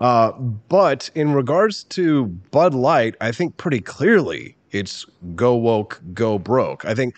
Uh, 0.00 0.30
but 0.68 1.10
in 1.16 1.32
regards 1.32 1.82
to 1.84 2.26
Bud 2.52 2.72
Light, 2.72 3.16
I 3.20 3.32
think 3.32 3.56
pretty 3.56 3.80
clearly 3.80 4.56
it's 4.70 5.04
go 5.34 5.56
woke, 5.56 6.00
go 6.14 6.38
broke. 6.38 6.84
I 6.84 6.94
think 6.94 7.16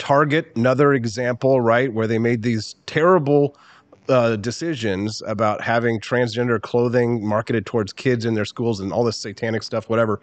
Target, 0.00 0.50
another 0.56 0.94
example, 0.94 1.60
right, 1.60 1.92
where 1.92 2.06
they 2.06 2.18
made 2.18 2.42
these 2.42 2.74
terrible 2.86 3.54
uh, 4.08 4.36
decisions 4.36 5.22
about 5.26 5.60
having 5.60 6.00
transgender 6.00 6.60
clothing 6.60 7.24
marketed 7.24 7.66
towards 7.66 7.92
kids 7.92 8.24
in 8.24 8.34
their 8.34 8.46
schools 8.46 8.80
and 8.80 8.92
all 8.92 9.04
this 9.04 9.18
satanic 9.18 9.62
stuff, 9.62 9.88
whatever. 9.88 10.18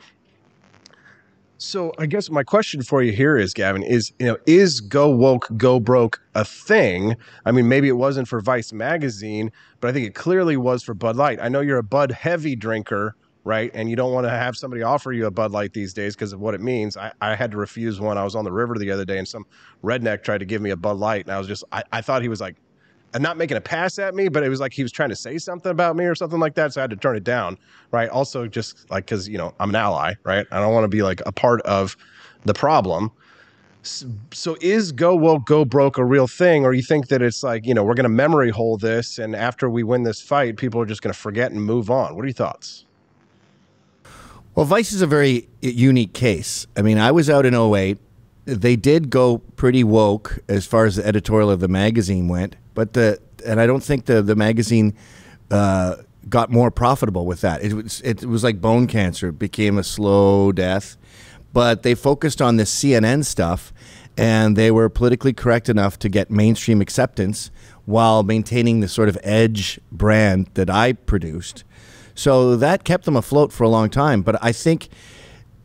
So 1.60 1.94
I 1.98 2.08
guess 2.08 2.30
my 2.30 2.44
question 2.44 2.82
for 2.82 3.02
you 3.02 3.12
here 3.12 3.38
is, 3.38 3.54
Gavin, 3.54 3.84
is 3.84 4.12
you 4.20 4.26
know, 4.26 4.38
is 4.46 4.82
go 4.82 5.10
woke, 5.10 5.48
go 5.58 5.80
broke 5.80 6.22
a 6.36 6.44
thing? 6.44 7.16
I 7.46 7.52
mean, 7.52 7.68
maybe 7.68 7.88
it 7.88 7.98
wasn't 7.98 8.28
for 8.28 8.42
Vice 8.42 8.74
magazine, 8.74 9.52
but 9.80 9.90
I 9.90 9.94
think 9.94 10.08
it 10.08 10.16
clearly 10.16 10.58
was 10.58 10.84
for 10.84 10.94
Bud 10.96 11.16
Light. 11.16 11.40
I 11.42 11.50
know 11.50 11.62
you're 11.62 11.78
a 11.78 11.84
Bud 11.84 12.12
heavy 12.12 12.56
drinker, 12.56 13.16
right? 13.48 13.72
And 13.74 13.90
you 13.90 13.96
don't 13.96 14.12
want 14.12 14.26
to 14.26 14.30
have 14.30 14.58
somebody 14.58 14.84
offer 14.84 15.14
you 15.14 15.26
a 15.26 15.32
Bud 15.32 15.52
Light 15.52 15.74
these 15.74 15.94
days 15.94 16.16
because 16.16 16.34
of 16.34 16.42
what 16.42 16.54
it 16.54 16.62
means. 16.62 16.98
I, 16.98 17.12
I 17.22 17.34
had 17.34 17.50
to 17.52 17.58
refuse 17.58 18.00
one. 18.00 18.18
I 18.18 18.24
was 18.24 18.36
on 18.36 18.44
the 18.44 18.52
river 18.52 18.76
the 18.78 18.92
other 18.92 19.06
day 19.06 19.18
and 19.18 19.28
some 19.28 19.46
redneck 19.84 20.22
tried 20.22 20.40
to 20.40 20.46
give 20.46 20.62
me 20.62 20.72
a 20.72 20.76
Bud 20.76 20.98
Light, 20.98 21.26
and 21.26 21.34
I 21.34 21.40
was 21.40 21.48
just 21.48 21.64
I, 21.72 21.84
I 21.94 22.02
thought 22.02 22.22
he 22.22 22.28
was 22.28 22.42
like 22.42 22.58
and 23.14 23.24
not 23.24 23.38
making 23.38 23.56
a 23.58 23.62
pass 23.62 24.00
at 24.00 24.14
me, 24.14 24.28
but 24.28 24.44
it 24.44 24.50
was 24.50 24.60
like 24.60 24.74
he 24.74 24.84
was 24.84 24.92
trying 24.92 25.10
to 25.10 25.16
say 25.16 25.38
something 25.38 25.72
about 25.72 25.96
me 25.96 26.06
or 26.06 26.14
something 26.14 26.40
like 26.40 26.56
that. 26.56 26.74
So 26.74 26.82
I 26.82 26.84
had 26.84 26.90
to 26.90 26.98
turn 26.98 27.16
it 27.16 27.24
down. 27.24 27.58
Right. 27.92 28.10
Also, 28.10 28.48
just 28.48 28.90
like, 28.92 29.08
cause, 29.08 29.30
you 29.30 29.38
know, 29.38 29.54
I'm 29.60 29.70
an 29.70 29.76
ally, 29.76 30.16
right? 30.24 30.46
I 30.52 30.60
don't 30.60 30.74
want 30.74 30.84
to 30.84 30.90
be 30.90 31.02
like 31.02 31.22
a 31.26 31.32
part 31.32 31.62
of 31.62 31.96
the 32.44 32.54
problem. 32.54 33.12
So 33.82 34.58
is 34.60 34.92
go 34.92 35.16
woke, 35.16 35.46
go 35.46 35.64
broke 35.64 35.98
a 35.98 36.04
real 36.04 36.28
thing? 36.28 36.66
Or 36.66 36.74
you 36.74 36.84
think 36.84 37.08
that 37.08 37.22
it's 37.22 37.44
like, 37.44 37.66
you 37.66 37.74
know, 37.74 37.86
we're 37.86 37.94
going 37.94 38.04
to 38.04 38.10
memory 38.10 38.50
hole 38.50 38.78
this. 38.78 39.18
And 39.18 39.36
after 39.36 39.70
we 39.70 39.84
win 39.84 40.04
this 40.04 40.22
fight, 40.22 40.58
people 40.58 40.82
are 40.82 40.86
just 40.86 41.02
going 41.02 41.14
to 41.14 41.20
forget 41.20 41.52
and 41.52 41.64
move 41.64 41.90
on. 41.90 42.14
What 42.16 42.26
are 42.26 42.28
your 42.28 42.34
thoughts? 42.34 42.87
Well, 44.58 44.66
Vice 44.66 44.92
is 44.92 45.04
a 45.04 45.08
very 45.08 45.48
unique 45.62 46.14
case. 46.14 46.66
I 46.76 46.82
mean, 46.82 46.98
I 46.98 47.12
was 47.12 47.30
out 47.30 47.46
in 47.46 47.54
08. 47.54 48.00
They 48.46 48.76
did 48.76 49.10
go 49.10 49.38
pretty 49.38 49.84
woke 49.84 50.40
as 50.50 50.66
far 50.66 50.86
as 50.86 50.96
the 50.98 51.06
editorial 51.06 51.52
of 51.52 51.60
the 51.60 51.68
magazine 51.68 52.28
went 52.28 52.56
but 52.78 52.94
the 52.94 53.20
and 53.44 53.60
I 53.60 53.66
don't 53.66 53.82
think 53.84 54.06
the 54.06 54.22
the 54.22 54.36
magazine 54.36 54.94
uh, 55.50 55.96
got 56.30 56.52
more 56.52 56.70
profitable 56.70 57.26
with 57.26 57.42
that. 57.42 57.64
It 57.64 57.74
was 57.74 58.02
it 58.02 58.24
was 58.24 58.44
like 58.44 58.62
bone 58.62 58.86
cancer; 58.86 59.30
it 59.30 59.40
became 59.40 59.80
a 59.80 59.84
slow 59.84 60.52
death. 60.52 60.96
But 61.54 61.82
they 61.82 61.96
focused 61.96 62.40
on 62.40 62.58
this 62.58 62.72
CNN 62.72 63.26
stuff, 63.26 63.74
and 64.16 64.56
they 64.56 64.70
were 64.70 64.90
politically 64.90 65.34
correct 65.34 65.70
enough 65.70 65.98
to 66.00 66.08
get 66.08 66.30
mainstream 66.30 66.82
acceptance 66.82 67.50
while 67.86 68.22
maintaining 68.22 68.82
the 68.82 68.88
sort 68.88 69.10
of 69.10 69.18
edge 69.24 69.80
brand 69.92 70.52
that 70.54 70.70
I 70.70 70.94
produced. 70.94 71.64
So 72.18 72.56
that 72.56 72.84
kept 72.84 73.06
them 73.06 73.16
afloat 73.16 73.54
for 73.54 73.64
a 73.64 73.70
long 73.70 73.92
time. 73.92 74.24
But 74.24 74.44
I 74.44 74.52
think 74.52 74.90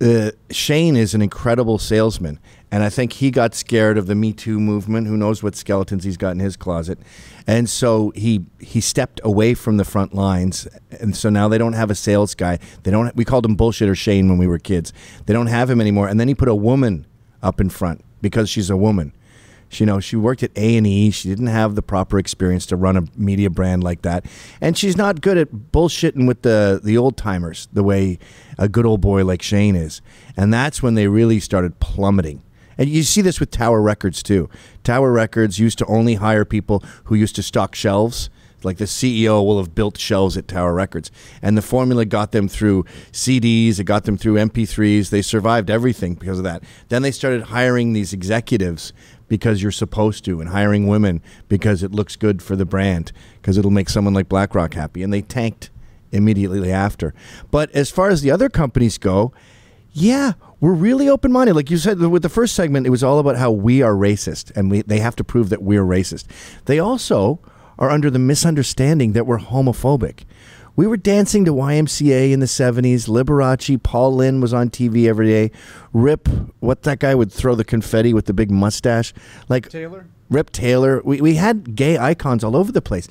uh, 0.02 0.32
Shane 0.50 0.96
is 0.96 1.14
an 1.14 1.22
incredible 1.22 1.78
salesman, 1.78 2.38
and 2.70 2.82
I 2.82 2.90
think 2.90 3.14
he 3.14 3.30
got 3.30 3.54
scared 3.54 3.96
of 3.96 4.06
the 4.06 4.14
Me 4.14 4.34
Too 4.34 4.60
movement. 4.60 5.06
Who 5.06 5.16
knows 5.16 5.42
what 5.42 5.56
skeletons 5.56 6.04
he's 6.04 6.18
got 6.18 6.32
in 6.32 6.40
his 6.40 6.58
closet? 6.58 6.98
And 7.46 7.70
so 7.70 8.12
he 8.14 8.44
he 8.58 8.82
stepped 8.82 9.18
away 9.24 9.54
from 9.54 9.78
the 9.78 9.84
front 9.84 10.14
lines. 10.14 10.68
And 11.00 11.16
so 11.16 11.30
now 11.30 11.48
they 11.48 11.56
don't 11.56 11.72
have 11.72 11.90
a 11.90 11.94
sales 11.94 12.34
guy. 12.34 12.58
They 12.82 12.90
don't. 12.90 13.16
We 13.16 13.24
called 13.24 13.46
him 13.46 13.56
bullshitter 13.56 13.96
Shane 13.96 14.28
when 14.28 14.36
we 14.36 14.46
were 14.46 14.58
kids. 14.58 14.92
They 15.24 15.32
don't 15.32 15.46
have 15.46 15.70
him 15.70 15.80
anymore. 15.80 16.06
And 16.06 16.20
then 16.20 16.28
he 16.28 16.34
put 16.34 16.48
a 16.48 16.54
woman 16.54 17.06
up 17.42 17.62
in 17.62 17.70
front 17.70 18.04
because 18.20 18.50
she's 18.50 18.68
a 18.68 18.76
woman. 18.76 19.14
She, 19.72 19.84
you 19.84 19.86
know, 19.86 20.00
she 20.00 20.16
worked 20.16 20.42
at 20.42 20.50
A 20.56 20.76
and 20.76 20.86
E. 20.86 21.10
She 21.10 21.28
didn't 21.28 21.46
have 21.46 21.74
the 21.74 21.82
proper 21.82 22.18
experience 22.18 22.66
to 22.66 22.76
run 22.76 22.96
a 22.96 23.04
media 23.16 23.48
brand 23.48 23.82
like 23.82 24.02
that, 24.02 24.26
and 24.60 24.76
she's 24.76 24.96
not 24.96 25.20
good 25.20 25.38
at 25.38 25.50
bullshitting 25.50 26.26
with 26.26 26.42
the 26.42 26.80
the 26.82 26.98
old 26.98 27.16
timers 27.16 27.68
the 27.72 27.82
way 27.82 28.18
a 28.58 28.68
good 28.68 28.84
old 28.84 29.00
boy 29.00 29.24
like 29.24 29.42
Shane 29.42 29.74
is. 29.74 30.02
And 30.36 30.52
that's 30.52 30.82
when 30.82 30.94
they 30.94 31.08
really 31.08 31.40
started 31.40 31.80
plummeting. 31.80 32.42
And 32.78 32.88
you 32.88 33.02
see 33.02 33.20
this 33.20 33.40
with 33.40 33.50
Tower 33.50 33.80
Records 33.80 34.22
too. 34.22 34.48
Tower 34.84 35.12
Records 35.12 35.58
used 35.58 35.78
to 35.78 35.86
only 35.86 36.14
hire 36.14 36.44
people 36.44 36.82
who 37.04 37.14
used 37.14 37.36
to 37.36 37.42
stock 37.42 37.74
shelves. 37.74 38.30
Like 38.64 38.78
the 38.78 38.84
CEO 38.84 39.44
will 39.44 39.58
have 39.58 39.74
built 39.74 39.98
shelves 39.98 40.36
at 40.36 40.48
Tower 40.48 40.72
Records. 40.72 41.10
And 41.42 41.58
the 41.58 41.62
formula 41.62 42.04
got 42.04 42.32
them 42.32 42.48
through 42.48 42.84
CDs, 43.10 43.78
it 43.78 43.84
got 43.84 44.04
them 44.04 44.16
through 44.16 44.34
MP3s. 44.34 45.10
They 45.10 45.22
survived 45.22 45.68
everything 45.68 46.14
because 46.14 46.38
of 46.38 46.44
that. 46.44 46.62
Then 46.88 47.02
they 47.02 47.10
started 47.10 47.42
hiring 47.44 47.92
these 47.92 48.12
executives 48.12 48.92
because 49.32 49.62
you're 49.62 49.72
supposed 49.72 50.26
to, 50.26 50.42
and 50.42 50.50
hiring 50.50 50.86
women 50.86 51.22
because 51.48 51.82
it 51.82 51.90
looks 51.90 52.16
good 52.16 52.42
for 52.42 52.54
the 52.54 52.66
brand, 52.66 53.12
because 53.40 53.56
it'll 53.56 53.70
make 53.70 53.88
someone 53.88 54.12
like 54.12 54.28
BlackRock 54.28 54.74
happy. 54.74 55.02
And 55.02 55.10
they 55.10 55.22
tanked 55.22 55.70
immediately 56.10 56.70
after. 56.70 57.14
But 57.50 57.70
as 57.70 57.90
far 57.90 58.10
as 58.10 58.20
the 58.20 58.30
other 58.30 58.50
companies 58.50 58.98
go, 58.98 59.32
yeah, 59.90 60.32
we're 60.60 60.74
really 60.74 61.08
open 61.08 61.32
minded. 61.32 61.56
Like 61.56 61.70
you 61.70 61.78
said 61.78 61.98
with 61.98 62.22
the 62.22 62.28
first 62.28 62.54
segment, 62.54 62.86
it 62.86 62.90
was 62.90 63.02
all 63.02 63.18
about 63.18 63.36
how 63.36 63.50
we 63.50 63.80
are 63.80 63.94
racist 63.94 64.54
and 64.54 64.70
we, 64.70 64.82
they 64.82 64.98
have 64.98 65.16
to 65.16 65.24
prove 65.24 65.48
that 65.48 65.62
we're 65.62 65.82
racist. 65.82 66.26
They 66.66 66.78
also 66.78 67.40
are 67.78 67.88
under 67.88 68.10
the 68.10 68.18
misunderstanding 68.18 69.12
that 69.12 69.26
we're 69.26 69.38
homophobic. 69.38 70.24
We 70.74 70.86
were 70.86 70.96
dancing 70.96 71.44
to 71.44 71.52
YMCA 71.52 72.32
in 72.32 72.40
the 72.40 72.46
70s. 72.46 73.06
Liberace, 73.06 73.82
Paul 73.82 74.14
Lynde 74.14 74.40
was 74.40 74.54
on 74.54 74.70
TV 74.70 75.06
every 75.06 75.26
day. 75.26 75.50
Rip, 75.92 76.28
what 76.60 76.82
that 76.84 76.98
guy 76.98 77.14
would 77.14 77.30
throw 77.30 77.54
the 77.54 77.64
confetti 77.64 78.14
with 78.14 78.24
the 78.24 78.32
big 78.32 78.50
mustache. 78.50 79.12
Like 79.50 79.68
Taylor? 79.68 80.06
Rip 80.30 80.50
Taylor. 80.50 81.02
We, 81.04 81.20
we 81.20 81.34
had 81.34 81.76
gay 81.76 81.98
icons 81.98 82.42
all 82.42 82.56
over 82.56 82.72
the 82.72 82.80
place. 82.80 83.06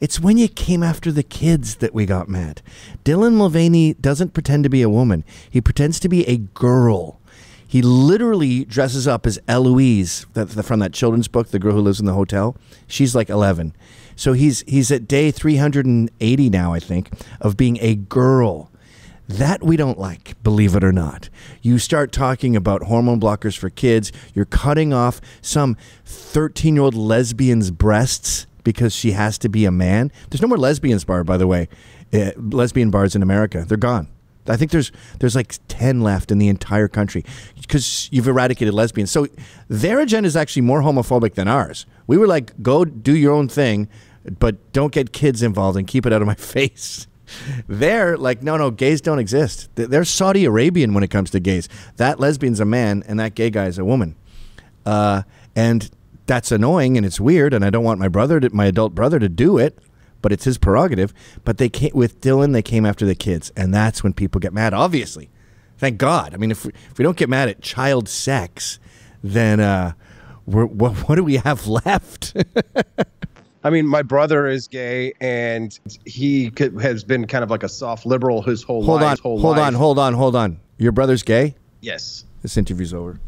It's 0.00 0.18
when 0.18 0.36
you 0.36 0.48
came 0.48 0.82
after 0.82 1.12
the 1.12 1.22
kids 1.22 1.76
that 1.76 1.94
we 1.94 2.06
got 2.06 2.28
mad. 2.28 2.60
Dylan 3.04 3.34
Mulvaney 3.34 3.94
doesn't 3.94 4.34
pretend 4.34 4.64
to 4.64 4.70
be 4.70 4.82
a 4.82 4.90
woman. 4.90 5.24
He 5.48 5.60
pretends 5.60 6.00
to 6.00 6.08
be 6.08 6.26
a 6.26 6.38
girl. 6.38 7.20
He 7.68 7.82
literally 7.82 8.64
dresses 8.64 9.06
up 9.06 9.26
as 9.26 9.38
Eloise 9.46 10.26
that, 10.34 10.48
from 10.64 10.80
that 10.80 10.92
children's 10.92 11.28
book, 11.28 11.48
The 11.48 11.58
Girl 11.58 11.74
Who 11.74 11.80
Lives 11.80 12.00
in 12.00 12.06
the 12.06 12.12
Hotel. 12.14 12.56
She's 12.86 13.14
like 13.14 13.30
11. 13.30 13.74
So 14.16 14.32
he's 14.32 14.64
he's 14.66 14.90
at 14.90 15.06
day 15.06 15.30
380 15.30 16.50
now, 16.50 16.72
I 16.72 16.80
think, 16.80 17.10
of 17.40 17.56
being 17.56 17.78
a 17.80 17.94
girl. 17.94 18.70
That 19.28 19.62
we 19.62 19.76
don't 19.76 19.98
like, 19.98 20.40
believe 20.44 20.76
it 20.76 20.84
or 20.84 20.92
not. 20.92 21.28
You 21.60 21.78
start 21.78 22.12
talking 22.12 22.54
about 22.54 22.84
hormone 22.84 23.20
blockers 23.20 23.58
for 23.58 23.70
kids, 23.70 24.12
you're 24.34 24.44
cutting 24.44 24.92
off 24.92 25.20
some 25.42 25.76
13 26.04 26.76
year 26.76 26.84
old 26.84 26.94
lesbian's 26.94 27.70
breasts 27.70 28.46
because 28.62 28.94
she 28.94 29.12
has 29.12 29.36
to 29.38 29.48
be 29.48 29.64
a 29.64 29.70
man. 29.72 30.12
There's 30.30 30.42
no 30.42 30.48
more 30.48 30.58
lesbians 30.58 31.04
bar, 31.04 31.24
by 31.24 31.36
the 31.36 31.46
way. 31.46 31.68
Uh, 32.12 32.30
lesbian 32.36 32.90
bars 32.90 33.16
in 33.16 33.22
America, 33.22 33.64
they're 33.66 33.76
gone. 33.76 34.08
I 34.48 34.56
think 34.56 34.70
there's 34.70 34.92
there's 35.20 35.34
like 35.34 35.56
ten 35.68 36.00
left 36.02 36.30
in 36.30 36.38
the 36.38 36.48
entire 36.48 36.88
country 36.88 37.24
because 37.60 38.08
you've 38.12 38.28
eradicated 38.28 38.74
lesbians. 38.74 39.10
So 39.10 39.26
their 39.68 40.00
agenda 40.00 40.26
is 40.26 40.36
actually 40.36 40.62
more 40.62 40.82
homophobic 40.82 41.34
than 41.34 41.48
ours. 41.48 41.86
We 42.06 42.16
were 42.16 42.26
like, 42.26 42.62
go 42.62 42.84
do 42.84 43.16
your 43.16 43.32
own 43.32 43.48
thing, 43.48 43.88
but 44.38 44.72
don't 44.72 44.92
get 44.92 45.12
kids 45.12 45.42
involved 45.42 45.78
and 45.78 45.86
keep 45.86 46.06
it 46.06 46.12
out 46.12 46.22
of 46.22 46.26
my 46.26 46.34
face. 46.56 47.06
They're 47.66 48.16
like, 48.16 48.42
no, 48.42 48.56
no, 48.56 48.70
gays 48.70 49.00
don't 49.00 49.18
exist. 49.18 49.68
They're 49.74 50.04
Saudi 50.04 50.44
Arabian 50.44 50.94
when 50.94 51.02
it 51.02 51.08
comes 51.08 51.30
to 51.30 51.40
gays. 51.40 51.68
That 51.96 52.20
lesbian's 52.20 52.60
a 52.60 52.64
man, 52.64 53.02
and 53.08 53.18
that 53.18 53.34
gay 53.34 53.50
guy 53.50 53.66
is 53.66 53.78
a 53.78 53.84
woman. 53.84 54.14
Uh, 54.84 55.22
and 55.56 55.90
that's 56.26 56.52
annoying 56.52 56.96
and 56.96 57.06
it's 57.06 57.20
weird, 57.20 57.54
and 57.54 57.64
I 57.64 57.70
don't 57.70 57.84
want 57.84 57.98
my 57.98 58.08
brother, 58.08 58.40
to, 58.40 58.50
my 58.54 58.66
adult 58.66 58.94
brother, 58.94 59.18
to 59.18 59.28
do 59.28 59.58
it. 59.58 59.78
But 60.22 60.32
it's 60.32 60.44
his 60.44 60.58
prerogative. 60.58 61.12
But 61.44 61.58
they 61.58 61.68
came 61.68 61.92
with 61.94 62.20
Dylan. 62.20 62.52
They 62.52 62.62
came 62.62 62.84
after 62.86 63.06
the 63.06 63.14
kids, 63.14 63.52
and 63.56 63.72
that's 63.72 64.02
when 64.02 64.12
people 64.12 64.40
get 64.40 64.52
mad. 64.52 64.74
Obviously, 64.74 65.30
thank 65.78 65.98
God. 65.98 66.34
I 66.34 66.36
mean, 66.36 66.50
if 66.50 66.64
we, 66.64 66.72
if 66.90 66.98
we 66.98 67.02
don't 67.02 67.16
get 67.16 67.28
mad 67.28 67.48
at 67.48 67.60
child 67.60 68.08
sex, 68.08 68.78
then 69.22 69.60
uh, 69.60 69.92
what, 70.44 70.64
what 71.08 71.14
do 71.14 71.24
we 71.24 71.36
have 71.36 71.66
left? 71.66 72.36
I 73.64 73.70
mean, 73.70 73.86
my 73.86 74.02
brother 74.02 74.46
is 74.46 74.68
gay, 74.68 75.12
and 75.20 75.76
he 76.04 76.52
has 76.80 77.02
been 77.02 77.26
kind 77.26 77.42
of 77.42 77.50
like 77.50 77.64
a 77.64 77.68
soft 77.68 78.06
liberal 78.06 78.40
his 78.42 78.62
whole 78.62 78.84
hold 78.84 79.00
life. 79.00 79.18
On, 79.24 79.40
hold 79.40 79.56
life. 79.56 79.66
on, 79.66 79.74
hold 79.74 79.98
on, 79.98 80.14
hold 80.14 80.36
on. 80.36 80.60
Your 80.78 80.92
brother's 80.92 81.24
gay? 81.24 81.56
Yes. 81.80 82.24
This 82.42 82.56
interview's 82.56 82.94
over. 82.94 83.18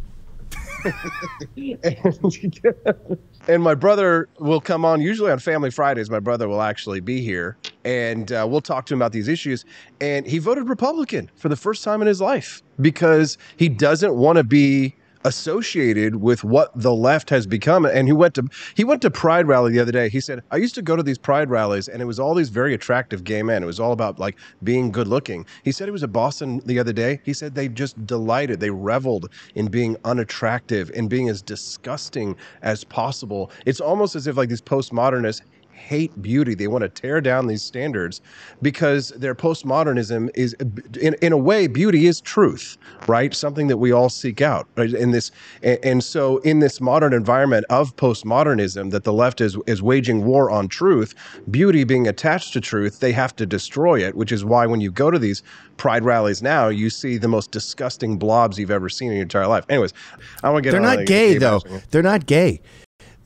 and, 3.49 3.63
my 3.63 3.75
brother 3.75 4.29
will 4.39 4.61
come 4.61 4.85
on 4.85 5.01
usually 5.01 5.31
on 5.31 5.39
Family 5.39 5.71
Fridays. 5.71 6.11
My 6.11 6.21
brother 6.21 6.49
will 6.49 6.63
actually 6.63 7.01
be 7.01 7.21
here, 7.21 7.57
and 7.85 8.31
uh, 8.33 8.47
we'll 8.49 8.61
talk 8.61 8.87
to 8.87 8.95
him 8.95 8.99
about 9.01 9.13
these 9.13 9.29
issues. 9.29 9.65
And 10.01 10.27
he 10.27 10.39
voted 10.39 10.69
Republican 10.69 11.31
for 11.37 11.49
the 11.49 11.57
first 11.57 11.85
time 11.85 12.01
in 12.01 12.09
his 12.09 12.21
life 12.21 12.63
because 12.81 13.39
he 13.57 13.69
doesn't 13.69 14.15
want 14.15 14.37
to 14.37 14.45
be 14.45 14.95
associated 15.25 16.17
with 16.17 16.45
what 16.45 16.71
the 16.75 16.95
left 16.95 17.31
has 17.31 17.47
become. 17.47 17.85
And 17.85 18.09
he 18.09 18.13
went 18.13 18.35
to 18.35 18.49
he 18.75 18.85
went 18.85 19.03
to 19.03 19.11
pride 19.11 19.47
rally 19.47 19.73
the 19.73 19.81
other 19.81 19.93
day. 19.93 20.09
He 20.09 20.21
said 20.21 20.43
i 20.51 20.57
used 20.57 20.75
to 20.77 20.83
go 20.83 20.97
to 20.97 21.03
these 21.03 21.19
pride 21.19 21.51
rallies 21.51 21.89
and 21.89 22.01
it 22.03 22.05
was 22.05 22.19
all 22.19 22.35
these 22.35 22.49
very 22.49 22.75
attractive 22.75 23.25
gay 23.25 23.43
men. 23.43 23.63
It 23.63 23.67
was 23.67 23.81
all 23.81 23.93
about 23.93 24.19
like 24.19 24.37
being 24.63 24.91
good 24.91 25.09
looking. 25.09 25.47
He 25.65 25.73
said 25.73 25.87
he 25.87 25.93
was 25.93 26.03
at 26.03 26.13
boston 26.13 26.61
the 26.65 26.79
other 26.79 26.93
day. 26.93 27.21
He 27.25 27.33
said 27.33 27.55
they 27.55 27.69
just 27.69 28.07
delighted. 28.07 28.61
They 28.61 28.71
reveled 28.71 29.31
in 29.55 29.69
being 29.69 29.97
unattractive 30.05 30.91
in 30.91 31.09
being 31.09 31.29
as 31.29 31.43
disgusting 31.43 32.37
as 32.63 32.85
possible. 32.85 33.51
It's 33.67 33.81
almost 33.81 34.17
as 34.17 34.27
if 34.27 34.37
like 34.37 34.49
these 34.49 34.63
postmodernists 34.63 35.43
hate 35.79 36.21
beauty. 36.21 36.55
They 36.55 36.67
want 36.67 36.83
to 36.83 36.89
tear 36.89 37.21
down 37.21 37.47
these 37.47 37.63
standards 37.63 38.21
because 38.61 39.11
their 39.11 39.35
postmodernism 39.35 40.31
is, 40.35 40.55
in, 41.01 41.15
in 41.23 41.33
a 41.33 41.37
way, 41.37 41.67
beauty 41.67 42.07
is 42.07 42.21
truth, 42.21 42.77
right? 43.07 43.33
Something 43.35 43.69
that 43.69 43.77
we 43.79 43.93
all 43.93 44.09
seek 44.09 44.43
out. 44.43 44.69
Right? 44.77 44.93
In 44.93 45.13
this, 45.13 45.31
and, 45.63 45.79
and 45.83 46.05
so 46.05 46.39
in 46.39 46.59
this 46.59 46.81
modern 46.81 47.13
environment 47.13 47.65
of 47.71 47.95
postmodernism, 47.97 48.91
that 48.91 49.05
the 49.05 49.13
left 49.13 49.41
is 49.41 49.57
is 49.67 49.81
waging 49.83 50.25
war 50.25 50.51
on 50.51 50.69
truth, 50.69 51.15
beauty 51.51 51.85
being 51.85 52.09
attached 52.09 52.53
to 52.55 52.61
truth, 52.61 53.01
they 53.01 53.13
have 53.13 53.35
to 53.37 53.47
destroy 53.47 54.05
it. 54.05 54.15
Which 54.17 54.33
is 54.33 54.45
why 54.45 54.67
when 54.67 54.81
you 54.81 54.91
go 54.91 55.11
to 55.11 55.19
these 55.19 55.43
pride 55.77 56.05
rallies 56.05 56.43
now, 56.43 56.69
you 56.69 56.91
see 56.91 57.19
the 57.19 57.29
most 57.29 57.51
disgusting 57.51 58.19
blobs 58.19 58.59
you've 58.59 58.71
ever 58.71 58.89
seen 58.89 59.11
in 59.11 59.17
your 59.17 59.23
entire 59.23 59.47
life. 59.47 59.65
Anyways, 59.69 59.95
I 60.43 60.51
want 60.51 60.65
to 60.65 60.71
get. 60.71 60.73
They're 60.73 60.81
not 60.81 61.07
gay 61.07 61.39
though. 61.39 61.61
They're 61.91 62.03
not 62.03 62.27
gay. 62.27 62.61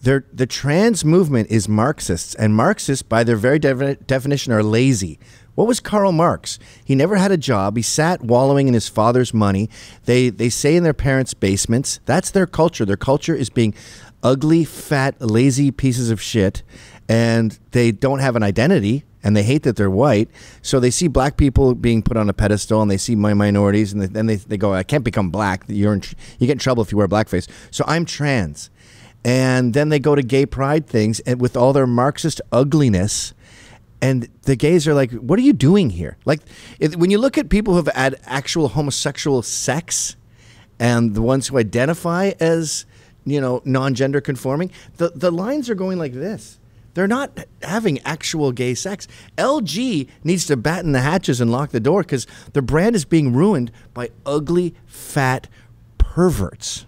They're, 0.02 0.24
the 0.32 0.46
trans 0.46 1.04
movement 1.04 1.50
is 1.50 1.68
Marxists, 1.68 2.34
and 2.34 2.56
Marxists, 2.56 3.02
by 3.02 3.22
their 3.22 3.36
very 3.36 3.60
definition, 3.60 4.52
are 4.52 4.62
lazy. 4.62 5.18
What 5.54 5.68
was 5.68 5.78
Karl 5.80 6.12
Marx? 6.12 6.58
He 6.84 6.94
never 6.94 7.16
had 7.16 7.30
a 7.30 7.36
job. 7.36 7.76
He 7.76 7.82
sat 7.82 8.22
wallowing 8.22 8.66
in 8.66 8.74
his 8.74 8.88
father's 8.88 9.32
money. 9.32 9.68
They 10.06 10.30
they 10.30 10.48
say 10.48 10.76
in 10.76 10.82
their 10.82 10.94
parents' 10.94 11.34
basements. 11.34 12.00
That's 12.06 12.30
their 12.30 12.46
culture. 12.46 12.84
Their 12.84 12.96
culture 12.96 13.34
is 13.34 13.50
being 13.50 13.74
ugly, 14.22 14.64
fat, 14.64 15.20
lazy 15.20 15.70
pieces 15.70 16.10
of 16.10 16.22
shit, 16.22 16.62
and 17.08 17.58
they 17.72 17.92
don't 17.92 18.20
have 18.20 18.34
an 18.34 18.42
identity 18.42 19.04
and 19.22 19.36
they 19.36 19.42
hate 19.42 19.62
that 19.62 19.76
they're 19.76 19.90
white. 19.90 20.28
So 20.62 20.80
they 20.80 20.90
see 20.90 21.08
black 21.08 21.36
people 21.36 21.74
being 21.74 22.02
put 22.02 22.16
on 22.16 22.28
a 22.28 22.32
pedestal, 22.32 22.82
and 22.82 22.90
they 22.90 22.96
see 22.96 23.14
my 23.14 23.34
minorities, 23.34 23.92
and 23.92 24.02
then 24.02 24.26
they, 24.26 24.36
they 24.36 24.56
go, 24.56 24.74
"I 24.74 24.82
can't 24.82 25.04
become 25.04 25.30
black. 25.30 25.64
You're 25.68 25.94
in, 25.94 26.02
you 26.38 26.46
get 26.46 26.54
in 26.54 26.58
trouble 26.58 26.82
if 26.82 26.90
you 26.90 26.98
wear 26.98 27.08
blackface." 27.08 27.48
So 27.70 27.84
I'm 27.86 28.04
trans 28.04 28.70
and 29.24 29.74
then 29.74 29.88
they 29.88 29.98
go 29.98 30.14
to 30.14 30.22
gay 30.22 30.46
pride 30.46 30.86
things 30.86 31.20
and 31.20 31.40
with 31.40 31.56
all 31.56 31.72
their 31.72 31.86
Marxist 31.86 32.40
ugliness. 32.50 33.34
And 34.00 34.28
the 34.42 34.56
gays 34.56 34.88
are 34.88 34.94
like, 34.94 35.12
"What 35.12 35.38
are 35.38 35.42
you 35.42 35.52
doing 35.52 35.90
here?" 35.90 36.16
Like, 36.24 36.40
it, 36.80 36.96
when 36.96 37.10
you 37.10 37.18
look 37.18 37.38
at 37.38 37.48
people 37.48 37.74
who 37.74 37.84
have 37.84 37.94
had 37.94 38.20
actual 38.24 38.68
homosexual 38.68 39.42
sex, 39.42 40.16
and 40.80 41.14
the 41.14 41.22
ones 41.22 41.46
who 41.46 41.58
identify 41.58 42.32
as, 42.40 42.84
you 43.24 43.40
know, 43.40 43.62
non-gender 43.64 44.20
conforming, 44.20 44.72
the 44.96 45.12
the 45.14 45.30
lines 45.30 45.70
are 45.70 45.76
going 45.76 45.98
like 45.98 46.14
this. 46.14 46.58
They're 46.94 47.06
not 47.06 47.46
having 47.62 48.00
actual 48.00 48.52
gay 48.52 48.74
sex. 48.74 49.08
LG 49.38 50.08
needs 50.24 50.46
to 50.46 50.56
batten 50.56 50.92
the 50.92 51.00
hatches 51.00 51.40
and 51.40 51.50
lock 51.50 51.70
the 51.70 51.80
door 51.80 52.02
because 52.02 52.26
their 52.52 52.62
brand 52.62 52.96
is 52.96 53.04
being 53.04 53.32
ruined 53.32 53.72
by 53.94 54.10
ugly, 54.26 54.74
fat 54.86 55.48
perverts. 55.96 56.84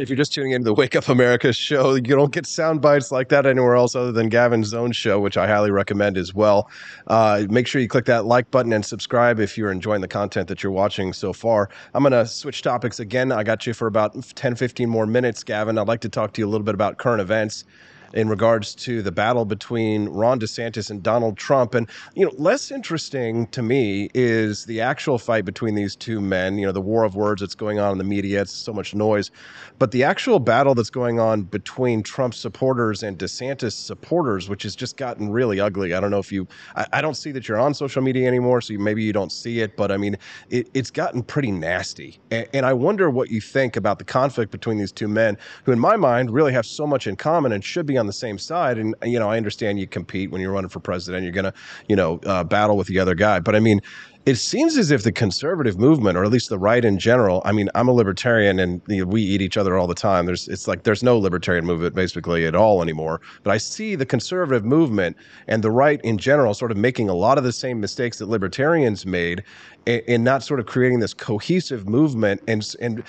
If 0.00 0.08
you're 0.08 0.16
just 0.16 0.32
tuning 0.32 0.52
into 0.52 0.64
the 0.64 0.72
Wake 0.72 0.96
Up 0.96 1.10
America 1.10 1.52
show, 1.52 1.94
you 1.94 2.00
don't 2.00 2.32
get 2.32 2.46
sound 2.46 2.80
bites 2.80 3.12
like 3.12 3.28
that 3.28 3.44
anywhere 3.44 3.76
else 3.76 3.94
other 3.94 4.12
than 4.12 4.30
Gavin's 4.30 4.72
own 4.72 4.92
show, 4.92 5.20
which 5.20 5.36
I 5.36 5.46
highly 5.46 5.70
recommend 5.70 6.16
as 6.16 6.32
well. 6.32 6.70
Uh, 7.06 7.44
make 7.50 7.66
sure 7.66 7.82
you 7.82 7.88
click 7.88 8.06
that 8.06 8.24
like 8.24 8.50
button 8.50 8.72
and 8.72 8.84
subscribe 8.84 9.38
if 9.38 9.58
you're 9.58 9.70
enjoying 9.70 10.00
the 10.00 10.08
content 10.08 10.48
that 10.48 10.62
you're 10.62 10.72
watching 10.72 11.12
so 11.12 11.34
far. 11.34 11.68
I'm 11.92 12.02
going 12.02 12.12
to 12.12 12.26
switch 12.26 12.62
topics 12.62 12.98
again. 12.98 13.30
I 13.30 13.42
got 13.42 13.66
you 13.66 13.74
for 13.74 13.86
about 13.86 14.16
10, 14.34 14.56
15 14.56 14.88
more 14.88 15.06
minutes, 15.06 15.44
Gavin. 15.44 15.76
I'd 15.76 15.86
like 15.86 16.00
to 16.00 16.08
talk 16.08 16.32
to 16.32 16.40
you 16.40 16.46
a 16.46 16.50
little 16.50 16.64
bit 16.64 16.74
about 16.74 16.96
current 16.96 17.20
events 17.20 17.66
in 18.12 18.28
regards 18.28 18.74
to 18.74 19.02
the 19.02 19.12
battle 19.12 19.44
between 19.44 20.08
Ron 20.08 20.40
DeSantis 20.40 20.90
and 20.90 21.02
Donald 21.02 21.36
Trump. 21.36 21.74
And, 21.74 21.88
you 22.14 22.24
know, 22.24 22.32
less 22.36 22.70
interesting 22.70 23.46
to 23.48 23.62
me 23.62 24.10
is 24.14 24.64
the 24.64 24.80
actual 24.80 25.18
fight 25.18 25.44
between 25.44 25.74
these 25.74 25.94
two 25.94 26.20
men, 26.20 26.58
you 26.58 26.66
know, 26.66 26.72
the 26.72 26.80
war 26.80 27.04
of 27.04 27.14
words 27.14 27.40
that's 27.40 27.54
going 27.54 27.78
on 27.78 27.92
in 27.92 27.98
the 27.98 28.04
media. 28.04 28.42
It's 28.42 28.52
so 28.52 28.72
much 28.72 28.94
noise. 28.94 29.30
But 29.78 29.92
the 29.92 30.04
actual 30.04 30.40
battle 30.40 30.74
that's 30.74 30.90
going 30.90 31.20
on 31.20 31.42
between 31.42 32.02
Trump 32.02 32.34
supporters 32.34 33.02
and 33.02 33.18
DeSantis 33.18 33.72
supporters, 33.72 34.48
which 34.48 34.64
has 34.64 34.74
just 34.74 34.96
gotten 34.96 35.30
really 35.30 35.60
ugly. 35.60 35.94
I 35.94 36.00
don't 36.00 36.10
know 36.10 36.18
if 36.18 36.32
you, 36.32 36.48
I, 36.76 36.86
I 36.94 37.00
don't 37.00 37.14
see 37.14 37.32
that 37.32 37.48
you're 37.48 37.58
on 37.58 37.74
social 37.74 38.02
media 38.02 38.26
anymore, 38.26 38.60
so 38.60 38.72
you, 38.72 38.78
maybe 38.78 39.02
you 39.02 39.12
don't 39.12 39.32
see 39.32 39.60
it, 39.60 39.76
but 39.76 39.92
I 39.92 39.96
mean, 39.96 40.16
it, 40.50 40.68
it's 40.74 40.90
gotten 40.90 41.22
pretty 41.22 41.50
nasty. 41.50 42.18
And, 42.30 42.48
and 42.52 42.66
I 42.66 42.72
wonder 42.72 43.08
what 43.10 43.30
you 43.30 43.40
think 43.40 43.76
about 43.76 43.98
the 43.98 44.04
conflict 44.04 44.50
between 44.50 44.78
these 44.78 44.92
two 44.92 45.08
men, 45.08 45.38
who, 45.64 45.72
in 45.72 45.78
my 45.78 45.96
mind, 45.96 46.30
really 46.30 46.52
have 46.52 46.66
so 46.66 46.86
much 46.86 47.06
in 47.06 47.16
common 47.16 47.52
and 47.52 47.64
should 47.64 47.86
be 47.86 47.99
on 48.00 48.06
the 48.06 48.12
same 48.12 48.38
side. 48.38 48.78
And 48.78 48.94
you 49.04 49.18
know, 49.18 49.30
I 49.30 49.36
understand 49.36 49.78
you 49.78 49.86
compete 49.86 50.30
when 50.30 50.40
you're 50.40 50.52
running 50.52 50.70
for 50.70 50.80
president. 50.80 51.22
You're 51.22 51.32
gonna, 51.32 51.54
you 51.88 51.96
know, 51.96 52.18
uh, 52.26 52.44
battle 52.44 52.76
with 52.76 52.88
the 52.88 52.98
other 52.98 53.14
guy. 53.14 53.40
But 53.40 53.54
I 53.54 53.60
mean, 53.60 53.80
it 54.26 54.36
seems 54.36 54.76
as 54.76 54.90
if 54.90 55.02
the 55.02 55.12
conservative 55.12 55.78
movement, 55.78 56.18
or 56.18 56.24
at 56.24 56.30
least 56.30 56.50
the 56.50 56.58
right 56.58 56.84
in 56.84 56.98
general, 56.98 57.40
I 57.46 57.52
mean, 57.52 57.70
I'm 57.74 57.88
a 57.88 57.92
libertarian 57.92 58.58
and 58.58 58.82
you 58.86 59.04
know, 59.04 59.10
we 59.10 59.22
eat 59.22 59.40
each 59.40 59.56
other 59.56 59.78
all 59.78 59.86
the 59.86 59.94
time. 59.94 60.26
There's, 60.26 60.46
it's 60.46 60.68
like 60.68 60.82
there's 60.82 61.02
no 61.02 61.18
libertarian 61.18 61.64
movement 61.64 61.94
basically 61.94 62.44
at 62.46 62.54
all 62.54 62.82
anymore. 62.82 63.22
But 63.42 63.52
I 63.52 63.56
see 63.58 63.94
the 63.94 64.04
conservative 64.04 64.64
movement 64.64 65.16
and 65.48 65.64
the 65.64 65.70
right 65.70 66.00
in 66.02 66.18
general 66.18 66.52
sort 66.52 66.70
of 66.70 66.76
making 66.76 67.08
a 67.08 67.14
lot 67.14 67.38
of 67.38 67.44
the 67.44 67.52
same 67.52 67.80
mistakes 67.80 68.18
that 68.18 68.28
libertarians 68.28 69.06
made 69.06 69.42
and, 69.86 70.22
not 70.22 70.42
sort 70.42 70.60
of 70.60 70.66
creating 70.66 71.00
this 71.00 71.14
cohesive 71.14 71.88
movement. 71.88 72.42
And, 72.46 72.74
and 72.80 73.02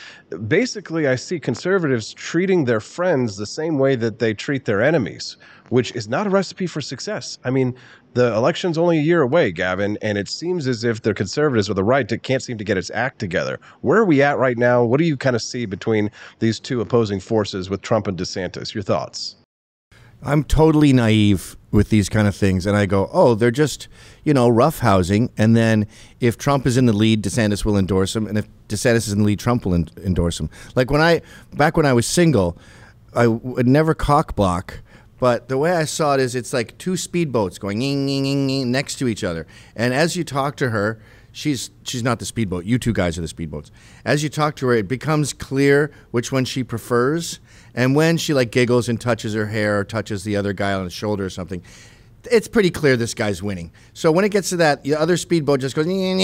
basically, 0.48 1.08
I 1.08 1.16
see 1.16 1.40
conservatives 1.40 2.14
treating 2.14 2.64
their 2.66 2.80
friends 2.80 3.36
the 3.36 3.46
same 3.46 3.78
way 3.78 3.96
that 3.98 4.20
they 4.20 4.34
treat 4.34 4.64
their 4.64 4.82
enemies, 4.82 5.36
which 5.72 5.94
is 5.94 6.10
not 6.10 6.28
a 6.28 6.30
recipe 6.30 6.68
for 6.68 6.82
success. 6.82 7.40
I 7.46 7.50
mean, 7.50 7.74
the 8.14 8.36
election's 8.36 8.78
only 8.78 9.00
a 9.00 9.02
year 9.02 9.22
away, 9.22 9.54
Gavin, 9.54 9.98
and 10.02 10.18
it 10.18 10.28
seems 10.28 10.68
as 10.68 10.84
if 10.84 11.02
the 11.02 11.14
conservatives 11.14 11.70
or 11.70 11.74
the 11.74 11.84
right 11.84 12.10
to, 12.10 12.18
can't 12.18 12.44
seem 12.44 12.58
to 12.58 12.66
get 12.66 12.78
its 12.78 12.92
act 12.94 13.20
together. 13.20 13.58
Where 13.80 14.00
are 14.00 14.06
we 14.06 14.22
at 14.22 14.38
right 14.38 14.58
now? 14.58 14.84
What 14.84 14.98
do 14.98 15.06
you 15.06 15.16
kind 15.16 15.34
of 15.34 15.42
see 15.42 15.66
between 15.66 16.12
these 16.40 16.60
two 16.60 16.82
opposing 16.82 17.22
forces 17.22 17.70
with 17.70 17.82
Trump 17.82 18.08
and 18.08 18.18
DeSantis? 18.18 18.74
Your 18.74 18.84
thoughts? 18.84 19.38
I'm 20.24 20.44
totally 20.44 20.92
naive 20.92 21.56
with 21.72 21.90
these 21.90 22.10
kind 22.10 22.28
of 22.28 22.36
things, 22.36 22.66
and 22.66 22.76
I 22.76 22.86
go, 22.86 23.10
"Oh, 23.14 23.34
they're 23.34 23.50
just, 23.50 23.88
you 24.26 24.34
know, 24.34 24.50
roughhousing." 24.50 25.30
And 25.38 25.56
then 25.56 25.88
if 26.20 26.38
Trump 26.38 26.68
is 26.68 26.76
in 26.76 26.86
the 26.86 26.94
lead, 26.94 27.24
DeSantis 27.24 27.64
will 27.64 27.78
endorse 27.78 28.14
him, 28.14 28.28
and 28.28 28.38
if 28.38 28.46
DeSantis 28.68 29.08
is 29.08 29.14
in 29.14 29.20
the 29.20 29.26
lead, 29.26 29.40
Trump 29.40 29.66
will 29.66 29.74
endorse 29.74 30.38
him. 30.38 30.50
Like 30.76 30.92
when 30.92 31.02
I 31.02 31.22
back 31.54 31.78
when 31.78 31.86
I 31.86 31.94
was 31.94 32.06
single, 32.06 32.58
I 33.14 33.28
would 33.28 33.68
never 33.68 33.94
cock 33.94 34.36
block 34.36 34.82
but 35.22 35.48
the 35.50 35.58
way 35.60 35.72
I 35.72 35.86
saw 35.86 36.16
it 36.16 36.20
is 36.20 36.34
it's 36.34 36.52
like 36.52 36.76
two 36.80 36.94
speedboats 36.94 37.60
going 37.60 38.72
next 38.72 38.96
to 38.96 39.08
each 39.08 39.24
other. 39.24 39.46
And 39.76 39.94
as 39.94 40.16
you 40.16 40.24
talk 40.24 40.56
to 40.56 40.72
her, 40.72 41.00
she's 41.32 41.70
she's 41.84 42.02
not 42.02 42.18
the 42.18 42.26
speedboat. 42.26 42.66
You 42.66 42.80
two 42.80 42.92
guys 42.92 43.20
are 43.20 43.22
the 43.22 43.28
speedboats. 43.28 43.70
As 44.04 44.24
you 44.24 44.30
talk 44.30 44.56
to 44.56 44.66
her, 44.66 44.74
it 44.74 44.88
becomes 44.88 45.32
clear 45.32 45.92
which 46.10 46.32
one 46.32 46.44
she 46.44 46.64
prefers. 46.64 47.40
And 47.76 47.96
when 47.96 48.18
she 48.18 48.34
like 48.34 48.50
giggles 48.50 48.90
and 48.90 49.00
touches 49.00 49.36
her 49.36 49.46
hair 49.46 49.80
or 49.80 49.84
touches 49.84 50.24
the 50.24 50.36
other 50.36 50.54
guy 50.54 50.74
on 50.74 50.86
the 50.86 50.90
shoulder 50.90 51.24
or 51.24 51.30
something, 51.30 51.62
it's 52.32 52.48
pretty 52.48 52.72
clear 52.72 52.98
this 52.98 53.14
guy's 53.14 53.44
winning. 53.44 53.72
So 53.94 54.12
when 54.12 54.26
it 54.26 54.30
gets 54.30 54.50
to 54.50 54.58
that, 54.58 54.82
the 54.82 54.96
other 54.96 55.18
speedboat 55.18 55.60
just 55.60 55.76
goes, 55.76 55.86
and 55.86 56.20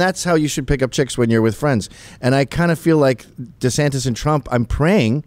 that's 0.00 0.24
how 0.24 0.34
you 0.34 0.48
should 0.48 0.66
pick 0.66 0.82
up 0.82 0.90
chicks 0.90 1.16
when 1.16 1.30
you're 1.30 1.42
with 1.42 1.54
friends. 1.54 1.88
And 2.20 2.34
I 2.34 2.44
kind 2.44 2.72
of 2.72 2.78
feel 2.80 2.98
like 2.98 3.24
DeSantis 3.60 4.04
and 4.04 4.16
Trump, 4.16 4.48
I'm 4.50 4.64
praying 4.64 5.24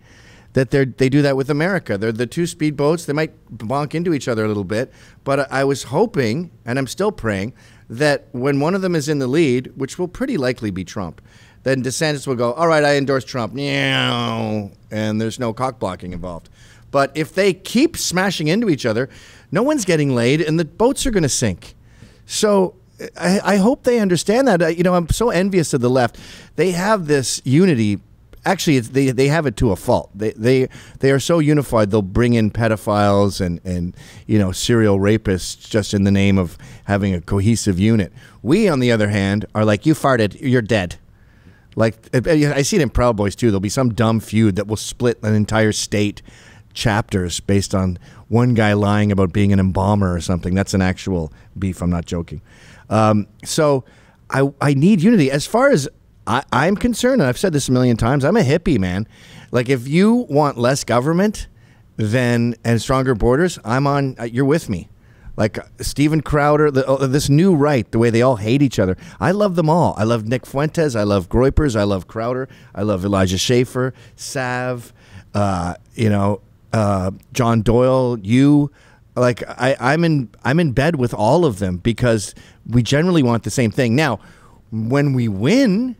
that 0.53 0.71
they 0.71 0.85
they 0.85 1.09
do 1.09 1.21
that 1.21 1.37
with 1.37 1.49
America. 1.49 1.97
They're 1.97 2.11
the 2.11 2.27
two 2.27 2.43
speedboats. 2.43 3.05
They 3.05 3.13
might 3.13 3.33
bonk 3.49 3.95
into 3.95 4.13
each 4.13 4.27
other 4.27 4.45
a 4.45 4.47
little 4.47 4.63
bit, 4.63 4.91
but 5.23 5.51
I 5.51 5.63
was 5.63 5.83
hoping, 5.83 6.51
and 6.65 6.77
I'm 6.77 6.87
still 6.87 7.11
praying, 7.11 7.53
that 7.89 8.27
when 8.31 8.59
one 8.59 8.75
of 8.75 8.81
them 8.81 8.95
is 8.95 9.09
in 9.09 9.19
the 9.19 9.27
lead, 9.27 9.71
which 9.75 9.99
will 9.99 10.07
pretty 10.07 10.37
likely 10.37 10.71
be 10.71 10.83
Trump, 10.83 11.21
then 11.63 11.83
DeSantis 11.83 12.25
will 12.25 12.35
go, 12.35 12.53
all 12.53 12.67
right, 12.67 12.83
I 12.83 12.95
endorse 12.95 13.23
Trump, 13.25 13.53
and 13.57 15.21
there's 15.21 15.39
no 15.39 15.53
cock 15.53 15.79
blocking 15.79 16.13
involved. 16.13 16.49
But 16.89 17.11
if 17.15 17.33
they 17.33 17.53
keep 17.53 17.97
smashing 17.97 18.47
into 18.47 18.69
each 18.69 18.85
other, 18.85 19.09
no 19.51 19.63
one's 19.63 19.85
getting 19.85 20.15
laid, 20.15 20.41
and 20.41 20.59
the 20.59 20.65
boats 20.65 21.05
are 21.05 21.11
going 21.11 21.23
to 21.23 21.29
sink. 21.29 21.75
So 22.25 22.75
I, 23.17 23.39
I, 23.43 23.57
hope 23.57 23.83
they 23.83 23.99
understand 23.99 24.47
that. 24.47 24.77
You 24.77 24.83
know, 24.83 24.95
I'm 24.95 25.09
so 25.09 25.29
envious 25.29 25.73
of 25.73 25.81
the 25.81 25.89
left. 25.89 26.19
They 26.55 26.71
have 26.71 27.07
this 27.07 27.41
unity 27.43 27.99
actually 28.45 28.79
they 28.79 29.11
they 29.11 29.27
have 29.27 29.45
it 29.45 29.55
to 29.57 29.71
a 29.71 29.75
fault. 29.75 30.09
They 30.15 30.31
they 30.31 30.67
they 30.99 31.11
are 31.11 31.19
so 31.19 31.39
unified. 31.39 31.91
They'll 31.91 32.01
bring 32.01 32.33
in 32.33 32.51
pedophiles 32.51 33.41
and 33.41 33.59
and 33.63 33.95
you 34.27 34.39
know 34.39 34.51
serial 34.51 34.99
rapists 34.99 35.69
just 35.69 35.93
in 35.93 36.03
the 36.03 36.11
name 36.11 36.37
of 36.37 36.57
having 36.85 37.13
a 37.13 37.21
cohesive 37.21 37.79
unit. 37.79 38.11
We, 38.41 38.67
on 38.67 38.79
the 38.79 38.91
other 38.91 39.09
hand, 39.09 39.45
are 39.53 39.65
like 39.65 39.85
you 39.85 39.93
farted, 39.93 40.37
you're 40.39 40.61
dead. 40.61 40.97
Like 41.75 41.95
I 42.13 42.63
see 42.63 42.77
it 42.77 42.81
in 42.81 42.89
Proud 42.89 43.15
Boys 43.15 43.35
too. 43.35 43.47
There'll 43.47 43.59
be 43.59 43.69
some 43.69 43.93
dumb 43.93 44.19
feud 44.19 44.55
that 44.57 44.67
will 44.67 44.77
split 44.77 45.21
an 45.23 45.33
entire 45.33 45.71
state 45.71 46.21
chapters 46.73 47.39
based 47.39 47.75
on 47.75 47.97
one 48.27 48.53
guy 48.53 48.73
lying 48.73 49.11
about 49.11 49.33
being 49.33 49.53
an 49.53 49.59
embalmer 49.59 50.13
or 50.13 50.21
something. 50.21 50.53
That's 50.53 50.73
an 50.73 50.81
actual 50.81 51.31
beef. 51.57 51.81
I'm 51.81 51.89
not 51.89 52.05
joking. 52.05 52.41
Um, 52.89 53.27
so 53.45 53.85
I 54.29 54.49
I 54.59 54.73
need 54.73 55.01
unity. 55.01 55.31
As 55.31 55.45
far 55.45 55.69
as 55.69 55.87
I, 56.27 56.43
I'm 56.51 56.75
concerned, 56.75 57.21
and 57.21 57.27
I've 57.27 57.37
said 57.37 57.53
this 57.53 57.69
a 57.69 57.71
million 57.71 57.97
times. 57.97 58.23
I'm 58.23 58.37
a 58.37 58.41
hippie, 58.41 58.79
man. 58.79 59.07
Like, 59.51 59.69
if 59.69 59.87
you 59.87 60.27
want 60.29 60.57
less 60.57 60.83
government, 60.83 61.47
then 61.97 62.55
and 62.63 62.81
stronger 62.81 63.15
borders, 63.15 63.59
I'm 63.63 63.87
on. 63.87 64.15
Uh, 64.19 64.23
you're 64.23 64.45
with 64.45 64.69
me. 64.69 64.89
Like 65.37 65.57
Steven 65.81 66.21
Crowder, 66.21 66.69
the, 66.71 66.87
uh, 66.87 67.07
this 67.07 67.29
new 67.29 67.55
right, 67.55 67.89
the 67.91 67.97
way 67.97 68.09
they 68.09 68.21
all 68.21 68.35
hate 68.35 68.61
each 68.61 68.79
other. 68.79 68.97
I 69.19 69.31
love 69.31 69.55
them 69.55 69.69
all. 69.69 69.95
I 69.97 70.03
love 70.03 70.27
Nick 70.27 70.45
Fuentes. 70.45 70.95
I 70.95 71.03
love 71.03 71.29
Groypers. 71.29 71.75
I 71.75 71.83
love 71.83 72.07
Crowder. 72.07 72.49
I 72.75 72.83
love 72.83 73.05
Elijah 73.05 73.37
Schaffer, 73.37 73.93
Sav. 74.15 74.93
Uh, 75.33 75.75
you 75.95 76.09
know, 76.09 76.41
uh, 76.73 77.11
John 77.33 77.61
Doyle. 77.61 78.19
You 78.19 78.71
like 79.15 79.43
I, 79.47 79.75
I'm 79.79 80.03
in 80.03 80.29
I'm 80.43 80.59
in 80.59 80.73
bed 80.73 80.97
with 80.97 81.13
all 81.13 81.45
of 81.45 81.59
them 81.59 81.77
because 81.77 82.35
we 82.67 82.83
generally 82.83 83.23
want 83.23 83.43
the 83.43 83.51
same 83.51 83.71
thing. 83.71 83.95
Now, 83.95 84.19
when 84.71 85.13
we 85.13 85.27
win, 85.27 85.95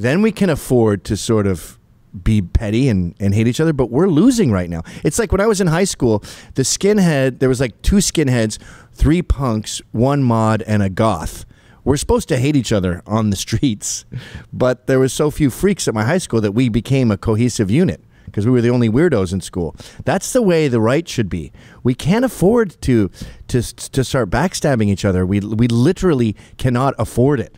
then 0.00 0.22
we 0.22 0.32
can 0.32 0.50
afford 0.50 1.04
to 1.04 1.16
sort 1.16 1.46
of 1.46 1.78
be 2.24 2.42
petty 2.42 2.88
and, 2.88 3.14
and 3.20 3.34
hate 3.34 3.46
each 3.46 3.60
other, 3.60 3.72
but 3.72 3.90
we're 3.90 4.08
losing 4.08 4.50
right 4.50 4.68
now. 4.68 4.82
It's 5.04 5.18
like 5.18 5.30
when 5.30 5.40
I 5.40 5.46
was 5.46 5.60
in 5.60 5.68
high 5.68 5.84
school, 5.84 6.24
the 6.54 6.62
skinhead, 6.62 7.38
there 7.38 7.48
was 7.48 7.60
like 7.60 7.80
two 7.82 7.96
skinheads, 7.96 8.58
three 8.92 9.22
punks, 9.22 9.80
one 9.92 10.22
mod, 10.22 10.62
and 10.62 10.82
a 10.82 10.88
goth. 10.88 11.44
We're 11.84 11.96
supposed 11.96 12.28
to 12.28 12.36
hate 12.36 12.56
each 12.56 12.72
other 12.72 13.02
on 13.06 13.30
the 13.30 13.36
streets, 13.46 14.04
but 14.52 14.86
there 14.86 14.98
was 14.98 15.12
so 15.12 15.30
few 15.30 15.50
freaks 15.50 15.86
at 15.86 15.94
my 15.94 16.04
high 16.04 16.18
school 16.18 16.40
that 16.40 16.52
we 16.52 16.68
became 16.68 17.10
a 17.10 17.16
cohesive 17.16 17.70
unit 17.70 18.02
because 18.26 18.46
we 18.46 18.52
were 18.52 18.60
the 18.60 18.70
only 18.70 18.88
weirdos 18.88 19.32
in 19.32 19.40
school. 19.40 19.74
That's 20.04 20.32
the 20.32 20.42
way 20.42 20.68
the 20.68 20.80
right 20.80 21.08
should 21.08 21.28
be. 21.28 21.52
We 21.82 21.94
can't 21.94 22.24
afford 22.24 22.80
to 22.82 23.10
to 23.48 23.62
to 23.62 24.04
start 24.04 24.30
backstabbing 24.30 24.86
each 24.86 25.04
other. 25.04 25.26
We 25.26 25.40
we 25.40 25.66
literally 25.68 26.36
cannot 26.56 26.94
afford 26.98 27.40
it. 27.40 27.56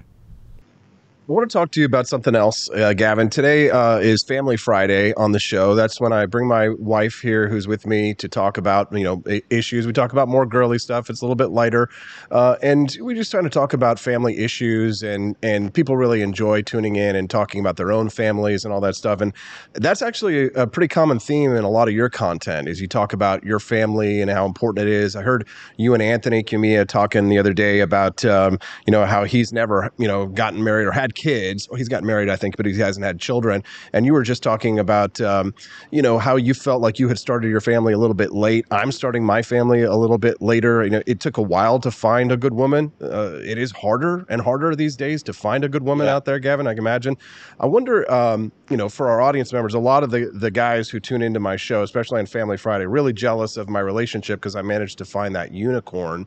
I 1.28 1.32
want 1.34 1.48
to 1.48 1.56
talk 1.56 1.70
to 1.70 1.80
you 1.80 1.86
about 1.86 2.08
something 2.08 2.34
else, 2.34 2.68
uh, 2.70 2.94
Gavin. 2.94 3.30
Today 3.30 3.70
uh, 3.70 3.98
is 3.98 4.24
Family 4.24 4.56
Friday 4.56 5.14
on 5.14 5.30
the 5.30 5.38
show. 5.38 5.76
That's 5.76 6.00
when 6.00 6.12
I 6.12 6.26
bring 6.26 6.48
my 6.48 6.70
wife 6.70 7.20
here, 7.20 7.48
who's 7.48 7.68
with 7.68 7.86
me, 7.86 8.12
to 8.14 8.28
talk 8.28 8.58
about 8.58 8.92
you 8.92 9.04
know 9.04 9.22
issues. 9.48 9.86
We 9.86 9.92
talk 9.92 10.10
about 10.10 10.26
more 10.26 10.44
girly 10.44 10.80
stuff. 10.80 11.08
It's 11.08 11.22
a 11.22 11.24
little 11.24 11.36
bit 11.36 11.50
lighter, 11.50 11.88
uh, 12.32 12.56
and 12.60 12.96
we 13.00 13.14
just 13.14 13.30
trying 13.30 13.44
to 13.44 13.50
talk 13.50 13.72
about 13.72 14.00
family 14.00 14.36
issues. 14.38 15.04
and 15.04 15.36
And 15.44 15.72
people 15.72 15.96
really 15.96 16.22
enjoy 16.22 16.62
tuning 16.62 16.96
in 16.96 17.14
and 17.14 17.30
talking 17.30 17.60
about 17.60 17.76
their 17.76 17.92
own 17.92 18.08
families 18.10 18.64
and 18.64 18.74
all 18.74 18.80
that 18.80 18.96
stuff. 18.96 19.20
And 19.20 19.32
that's 19.74 20.02
actually 20.02 20.50
a, 20.54 20.66
pretty 20.66 20.88
common 20.88 21.20
theme 21.20 21.54
in 21.54 21.62
a 21.62 21.70
lot 21.70 21.86
of 21.86 21.94
your 21.94 22.10
content. 22.10 22.66
Is 22.66 22.80
you 22.80 22.88
talk 22.88 23.12
about 23.12 23.44
your 23.44 23.60
family 23.60 24.20
and 24.20 24.28
how 24.28 24.44
important 24.44 24.88
it 24.88 24.92
is. 24.92 25.14
I 25.14 25.22
heard 25.22 25.46
you 25.76 25.94
and 25.94 26.02
Anthony 26.02 26.42
Cumia 26.42 26.84
talking 26.84 27.28
the 27.28 27.38
other 27.38 27.52
day 27.52 27.78
about 27.78 28.24
um, 28.24 28.58
you 28.88 28.90
know 28.90 29.06
how 29.06 29.22
he's 29.22 29.52
never 29.52 29.92
you 29.98 30.08
know 30.08 30.26
gotten 30.26 30.64
married 30.64 30.86
or 30.86 30.90
had 30.90 31.11
kids. 31.12 31.68
Well, 31.68 31.78
he's 31.78 31.88
got 31.88 32.02
married, 32.02 32.28
I 32.28 32.36
think, 32.36 32.56
but 32.56 32.66
he 32.66 32.76
hasn't 32.78 33.04
had 33.04 33.20
children. 33.20 33.62
And 33.92 34.06
you 34.06 34.12
were 34.12 34.22
just 34.22 34.42
talking 34.42 34.78
about, 34.78 35.20
um, 35.20 35.54
you 35.90 36.02
know, 36.02 36.18
how 36.18 36.36
you 36.36 36.54
felt 36.54 36.82
like 36.82 36.98
you 36.98 37.08
had 37.08 37.18
started 37.18 37.48
your 37.48 37.60
family 37.60 37.92
a 37.92 37.98
little 37.98 38.14
bit 38.14 38.32
late. 38.32 38.64
I'm 38.70 38.92
starting 38.92 39.24
my 39.24 39.42
family 39.42 39.82
a 39.82 39.94
little 39.94 40.18
bit 40.18 40.40
later. 40.40 40.84
You 40.84 40.90
know, 40.90 41.02
it 41.06 41.20
took 41.20 41.36
a 41.36 41.42
while 41.42 41.78
to 41.80 41.90
find 41.90 42.32
a 42.32 42.36
good 42.36 42.54
woman. 42.54 42.92
Uh, 43.00 43.38
it 43.44 43.58
is 43.58 43.70
harder 43.72 44.24
and 44.28 44.40
harder 44.40 44.74
these 44.74 44.96
days 44.96 45.22
to 45.24 45.32
find 45.32 45.64
a 45.64 45.68
good 45.68 45.82
woman 45.82 46.06
yeah. 46.06 46.14
out 46.14 46.24
there, 46.24 46.38
Gavin. 46.38 46.66
I 46.66 46.72
can 46.72 46.78
imagine. 46.78 47.16
I 47.60 47.66
wonder, 47.66 48.10
um, 48.12 48.52
you 48.70 48.76
know, 48.76 48.88
for 48.88 49.08
our 49.08 49.20
audience 49.20 49.52
members, 49.52 49.74
a 49.74 49.78
lot 49.78 50.02
of 50.02 50.10
the 50.10 50.30
the 50.32 50.50
guys 50.50 50.88
who 50.88 51.00
tune 51.00 51.22
into 51.22 51.40
my 51.40 51.56
show, 51.56 51.82
especially 51.82 52.20
on 52.20 52.26
Family 52.26 52.56
Friday, 52.56 52.86
really 52.86 53.12
jealous 53.12 53.56
of 53.56 53.68
my 53.68 53.80
relationship 53.80 54.40
because 54.40 54.56
I 54.56 54.62
managed 54.62 54.98
to 54.98 55.04
find 55.04 55.34
that 55.34 55.52
unicorn. 55.52 56.26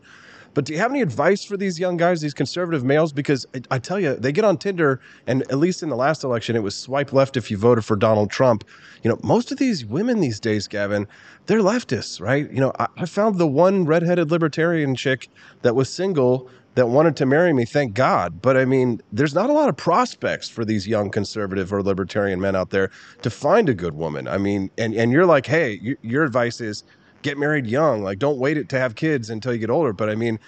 But 0.55 0.65
do 0.65 0.73
you 0.73 0.79
have 0.79 0.89
any 0.89 1.01
advice 1.01 1.43
for 1.43 1.57
these 1.57 1.79
young 1.79 1.97
guys, 1.97 2.21
these 2.21 2.33
conservative 2.33 2.83
males? 2.83 3.13
Because 3.13 3.45
I, 3.53 3.61
I, 3.71 3.79
tell 3.79 3.99
you, 3.99 4.15
they 4.15 4.31
get 4.31 4.45
on 4.45 4.57
Tinder, 4.57 5.01
and 5.27 5.43
at 5.43 5.59
least 5.59 5.83
in 5.83 5.89
the 5.89 5.97
last 5.97 6.23
election, 6.23 6.55
it 6.55 6.63
was 6.63 6.75
swipe 6.75 7.13
left 7.13 7.37
if 7.37 7.51
you 7.51 7.57
voted 7.57 7.85
for 7.85 7.95
Donald 7.97 8.31
Trump. 8.31 8.63
You 9.03 9.11
know, 9.11 9.19
most 9.21 9.51
of 9.51 9.59
these 9.59 9.85
women 9.85 10.21
these 10.21 10.39
days, 10.39 10.67
Gavin, 10.67 11.07
they're 11.45 11.59
leftists, 11.59 12.19
right? 12.19 12.49
You 12.49 12.61
know, 12.61 12.71
I, 12.79 12.87
I 12.97 13.05
found 13.05 13.37
the 13.37 13.45
one 13.45 13.85
redheaded 13.85 14.31
libertarian 14.31 14.95
chick 14.95 15.27
that 15.61 15.75
was 15.75 15.89
single 15.89 16.49
that 16.75 16.87
wanted 16.87 17.15
to 17.17 17.25
marry 17.25 17.53
me, 17.53 17.65
thank 17.65 17.93
God. 17.93 18.41
But 18.41 18.57
I 18.57 18.65
mean, 18.65 19.01
there's 19.11 19.33
not 19.33 19.49
a 19.49 19.53
lot 19.53 19.69
of 19.69 19.77
prospects 19.77 20.49
for 20.49 20.63
these 20.63 20.87
young 20.87 21.09
conservative 21.09 21.73
or 21.73 21.81
libertarian 21.81 22.39
men 22.39 22.55
out 22.55 22.69
there 22.69 22.91
to 23.21 23.29
find 23.29 23.69
a 23.69 23.73
good 23.73 23.95
woman. 23.95 24.27
I 24.27 24.37
mean, 24.37 24.69
and, 24.77 24.93
and 24.93 25.11
you're 25.11 25.25
like, 25.25 25.45
hey, 25.45 25.79
you, 25.81 25.97
your 26.01 26.23
advice 26.23 26.59
is 26.61 26.83
get 27.25 27.37
married 27.37 27.67
young. 27.67 28.03
Like, 28.03 28.19
don't 28.19 28.37
wait 28.37 28.57
it 28.57 28.69
to 28.69 28.79
have 28.79 28.95
kids 28.95 29.29
until 29.29 29.51
you 29.51 29.59
get 29.59 29.69
older. 29.69 29.91
But 29.91 30.09
I 30.09 30.15
mean, 30.15 30.39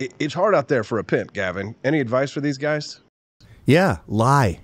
it, 0.00 0.12
it's 0.18 0.34
hard 0.34 0.54
out 0.54 0.66
there 0.66 0.82
for 0.82 0.98
a 0.98 1.04
pimp, 1.04 1.32
Gavin. 1.32 1.76
Any 1.84 2.00
advice 2.00 2.32
for 2.32 2.40
these 2.40 2.58
guys? 2.58 3.00
Yeah, 3.66 3.98
lie. 4.08 4.60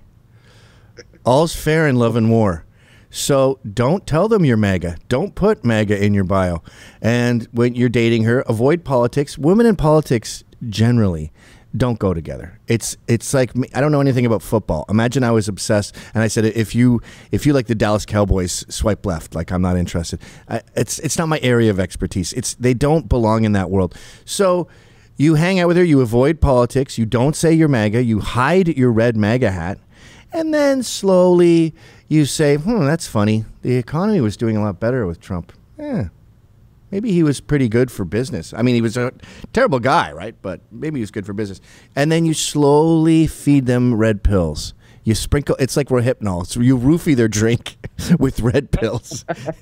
All's 1.23 1.55
fair 1.55 1.87
in 1.87 1.95
love 1.95 2.15
and 2.17 2.29
war. 2.29 2.65
So 3.11 3.59
don't 3.73 4.05
tell 4.05 4.27
them 4.27 4.45
you're 4.45 4.57
MAGA. 4.57 4.97
Don't 5.07 5.33
put 5.33 5.63
MAGA 5.63 6.03
in 6.03 6.13
your 6.13 6.23
bio. 6.23 6.61
And 7.01 7.47
when 7.51 7.75
you're 7.75 7.89
dating 7.89 8.23
her, 8.23 8.41
avoid 8.41 8.83
politics. 8.83 9.37
Women 9.37 9.65
in 9.65 9.75
politics 9.75 10.43
generally 10.67 11.31
don't 11.75 11.99
go 11.99 12.13
together. 12.13 12.59
It's 12.67 12.97
it's 13.07 13.33
like 13.33 13.51
I 13.75 13.81
don't 13.81 13.91
know 13.91 14.01
anything 14.01 14.25
about 14.25 14.41
football. 14.41 14.85
Imagine 14.89 15.23
I 15.23 15.31
was 15.31 15.47
obsessed 15.47 15.95
and 16.13 16.23
I 16.23 16.27
said 16.27 16.45
if 16.45 16.73
you 16.73 17.01
if 17.31 17.45
you 17.45 17.53
like 17.53 17.67
the 17.67 17.75
Dallas 17.75 18.05
Cowboys, 18.05 18.65
swipe 18.69 19.05
left. 19.05 19.35
Like 19.35 19.51
I'm 19.51 19.61
not 19.61 19.77
interested. 19.77 20.19
I, 20.47 20.61
it's 20.75 20.99
it's 20.99 21.17
not 21.17 21.27
my 21.27 21.39
area 21.39 21.69
of 21.69 21.79
expertise. 21.79 22.33
It's 22.33 22.55
they 22.55 22.73
don't 22.73 23.07
belong 23.07 23.43
in 23.43 23.51
that 23.53 23.69
world. 23.69 23.95
So 24.25 24.67
you 25.15 25.35
hang 25.35 25.59
out 25.59 25.67
with 25.67 25.77
her. 25.77 25.83
You 25.83 26.01
avoid 26.01 26.41
politics. 26.41 26.97
You 26.97 27.05
don't 27.05 27.35
say 27.35 27.53
you're 27.53 27.67
MAGA. 27.67 28.03
You 28.03 28.19
hide 28.19 28.69
your 28.69 28.91
red 28.91 29.15
MAGA 29.15 29.51
hat, 29.51 29.77
and 30.31 30.53
then 30.53 30.81
slowly 30.81 31.75
you 32.07 32.25
say, 32.25 32.55
"Hmm, 32.55 32.85
that's 32.85 33.07
funny. 33.07 33.45
The 33.61 33.75
economy 33.75 34.21
was 34.21 34.37
doing 34.37 34.57
a 34.57 34.63
lot 34.63 34.79
better 34.79 35.05
with 35.05 35.19
Trump." 35.19 35.53
Yeah 35.77 36.09
maybe 36.91 37.11
he 37.11 37.23
was 37.23 37.39
pretty 37.39 37.69
good 37.69 37.91
for 37.91 38.05
business. 38.05 38.53
I 38.53 38.61
mean, 38.61 38.75
he 38.75 38.81
was 38.81 38.97
a 38.97 39.13
terrible 39.53 39.79
guy, 39.79 40.11
right? 40.11 40.35
But 40.41 40.61
maybe 40.71 40.99
he 40.99 41.01
was 41.01 41.11
good 41.11 41.25
for 41.25 41.33
business. 41.33 41.61
And 41.95 42.11
then 42.11 42.25
you 42.25 42.33
slowly 42.33 43.27
feed 43.27 43.65
them 43.65 43.95
red 43.95 44.23
pills. 44.23 44.73
You 45.09 45.15
sprinkle. 45.15 45.55
It's 45.57 45.75
like 45.75 45.87
Rohypnol. 45.87 46.45
So 46.45 46.59
you 46.59 46.77
roofie 46.77 47.15
their 47.15 47.27
drink 47.27 47.77
with 48.19 48.41
red 48.41 48.71
pills. 48.71 49.25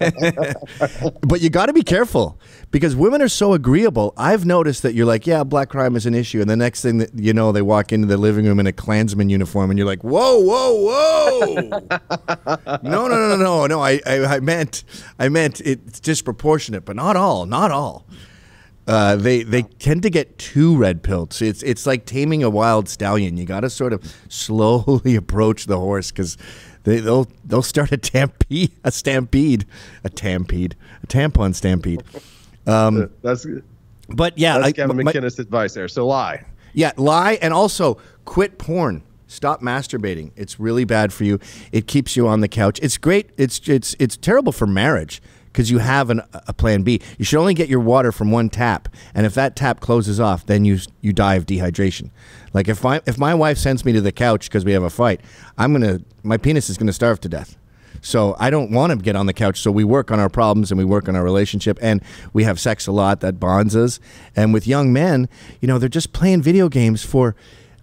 but 1.21 1.39
you 1.39 1.49
got 1.49 1.67
to 1.67 1.73
be 1.73 1.83
careful 1.83 2.37
because 2.69 2.97
women 2.97 3.21
are 3.21 3.29
so 3.29 3.53
agreeable. 3.53 4.13
I've 4.17 4.45
noticed 4.45 4.83
that 4.83 4.93
you're 4.93 5.05
like, 5.05 5.25
yeah, 5.25 5.45
black 5.45 5.69
crime 5.69 5.95
is 5.95 6.05
an 6.05 6.13
issue, 6.13 6.41
and 6.41 6.49
the 6.49 6.57
next 6.57 6.81
thing 6.81 6.97
that 6.97 7.17
you 7.17 7.31
know, 7.31 7.53
they 7.53 7.61
walk 7.61 7.93
into 7.93 8.07
the 8.07 8.17
living 8.17 8.43
room 8.45 8.59
in 8.59 8.67
a 8.67 8.73
Klansman 8.73 9.29
uniform, 9.29 9.69
and 9.69 9.79
you're 9.79 9.87
like, 9.87 10.03
whoa, 10.03 10.37
whoa, 10.37 10.73
whoa! 10.83 11.87
no, 12.83 13.07
no, 13.07 13.07
no, 13.07 13.37
no, 13.37 13.67
no. 13.67 13.79
I, 13.79 14.01
I, 14.05 14.25
I 14.25 14.39
meant, 14.41 14.83
I 15.17 15.29
meant 15.29 15.61
it's 15.61 16.01
disproportionate, 16.01 16.83
but 16.83 16.97
not 16.97 17.15
all, 17.15 17.45
not 17.45 17.71
all. 17.71 18.05
Uh, 18.87 19.17
they 19.17 19.43
they 19.43 19.63
tend 19.63 20.01
to 20.01 20.09
get 20.09 20.37
too 20.37 20.77
red 20.77 21.03
pilled. 21.03 21.35
it's 21.41 21.61
it's 21.61 21.85
like 21.85 22.05
taming 22.05 22.41
a 22.41 22.49
wild 22.49 22.87
stallion. 22.87 23.35
You 23.35 23.45
got 23.45 23.59
to 23.61 23.69
sort 23.69 23.91
of 23.91 24.01
slowly 24.29 25.15
approach 25.17 25.65
the 25.65 25.77
horse 25.77 26.09
because 26.09 26.37
they, 26.83 27.01
they'll 27.01 27.27
they'll 27.43 27.61
start 27.61 27.91
a 27.91 27.99
stampede, 28.01 28.71
a 28.85 28.91
stampede, 28.91 29.65
a 30.05 30.09
stampede, 30.09 30.75
a 31.03 31.07
tampon 31.07 31.53
stampede. 31.53 32.01
Um, 32.65 33.09
that's 33.21 33.45
but 34.07 34.37
yeah, 34.37 34.57
that's 34.59 34.71
Gavin 34.71 35.05
I, 35.05 35.11
McInnes' 35.11 35.37
advice 35.37 35.73
there. 35.73 35.89
So 35.89 36.07
lie. 36.07 36.45
Yeah, 36.73 36.93
lie, 36.95 37.39
and 37.41 37.53
also 37.53 37.97
quit 38.23 38.57
porn. 38.57 39.03
Stop 39.27 39.61
masturbating. 39.61 40.31
It's 40.37 40.61
really 40.61 40.85
bad 40.85 41.11
for 41.11 41.25
you. 41.25 41.39
It 41.73 41.87
keeps 41.87 42.15
you 42.15 42.25
on 42.29 42.39
the 42.39 42.47
couch. 42.47 42.79
It's 42.81 42.97
great. 42.97 43.31
It's 43.35 43.67
it's 43.67 43.97
it's 43.99 44.15
terrible 44.15 44.53
for 44.53 44.65
marriage 44.65 45.21
because 45.57 45.71
you 45.71 45.79
have 45.79 46.11
an, 46.11 46.21
a 46.33 46.53
plan 46.53 46.83
B. 46.83 47.01
You 47.17 47.25
should 47.25 47.39
only 47.39 47.55
get 47.55 47.67
your 47.67 47.79
water 47.79 48.11
from 48.11 48.29
one 48.29 48.47
tap, 48.47 48.89
and 49.15 49.25
if 49.25 49.33
that 49.33 49.55
tap 49.55 49.79
closes 49.79 50.19
off, 50.19 50.45
then 50.45 50.65
you 50.65 50.77
you 51.01 51.13
die 51.13 51.33
of 51.33 51.47
dehydration. 51.47 52.11
Like 52.53 52.67
if 52.67 52.83
my 52.83 53.01
if 53.07 53.17
my 53.17 53.33
wife 53.33 53.57
sends 53.57 53.83
me 53.83 53.91
to 53.93 53.99
the 53.99 54.11
couch 54.11 54.49
because 54.49 54.63
we 54.63 54.73
have 54.73 54.83
a 54.83 54.91
fight, 54.91 55.19
I'm 55.57 55.73
gonna 55.73 56.01
my 56.21 56.37
penis 56.37 56.69
is 56.69 56.77
gonna 56.77 56.93
starve 56.93 57.19
to 57.21 57.29
death. 57.29 57.57
So 58.01 58.35
I 58.37 58.51
don't 58.51 58.69
want 58.69 58.91
to 58.91 58.97
get 58.97 59.15
on 59.15 59.25
the 59.25 59.33
couch. 59.33 59.59
So 59.59 59.71
we 59.71 59.83
work 59.83 60.11
on 60.11 60.19
our 60.19 60.29
problems 60.29 60.69
and 60.69 60.77
we 60.77 60.85
work 60.85 61.09
on 61.09 61.15
our 61.15 61.23
relationship 61.23 61.79
and 61.81 62.03
we 62.33 62.43
have 62.43 62.59
sex 62.59 62.85
a 62.85 62.91
lot 62.91 63.21
that 63.21 63.39
bonds 63.39 63.75
us. 63.75 63.99
And 64.35 64.53
with 64.53 64.67
young 64.67 64.93
men, 64.93 65.27
you 65.59 65.67
know, 65.67 65.79
they're 65.79 65.89
just 65.89 66.13
playing 66.13 66.43
video 66.43 66.69
games 66.69 67.03
for 67.03 67.35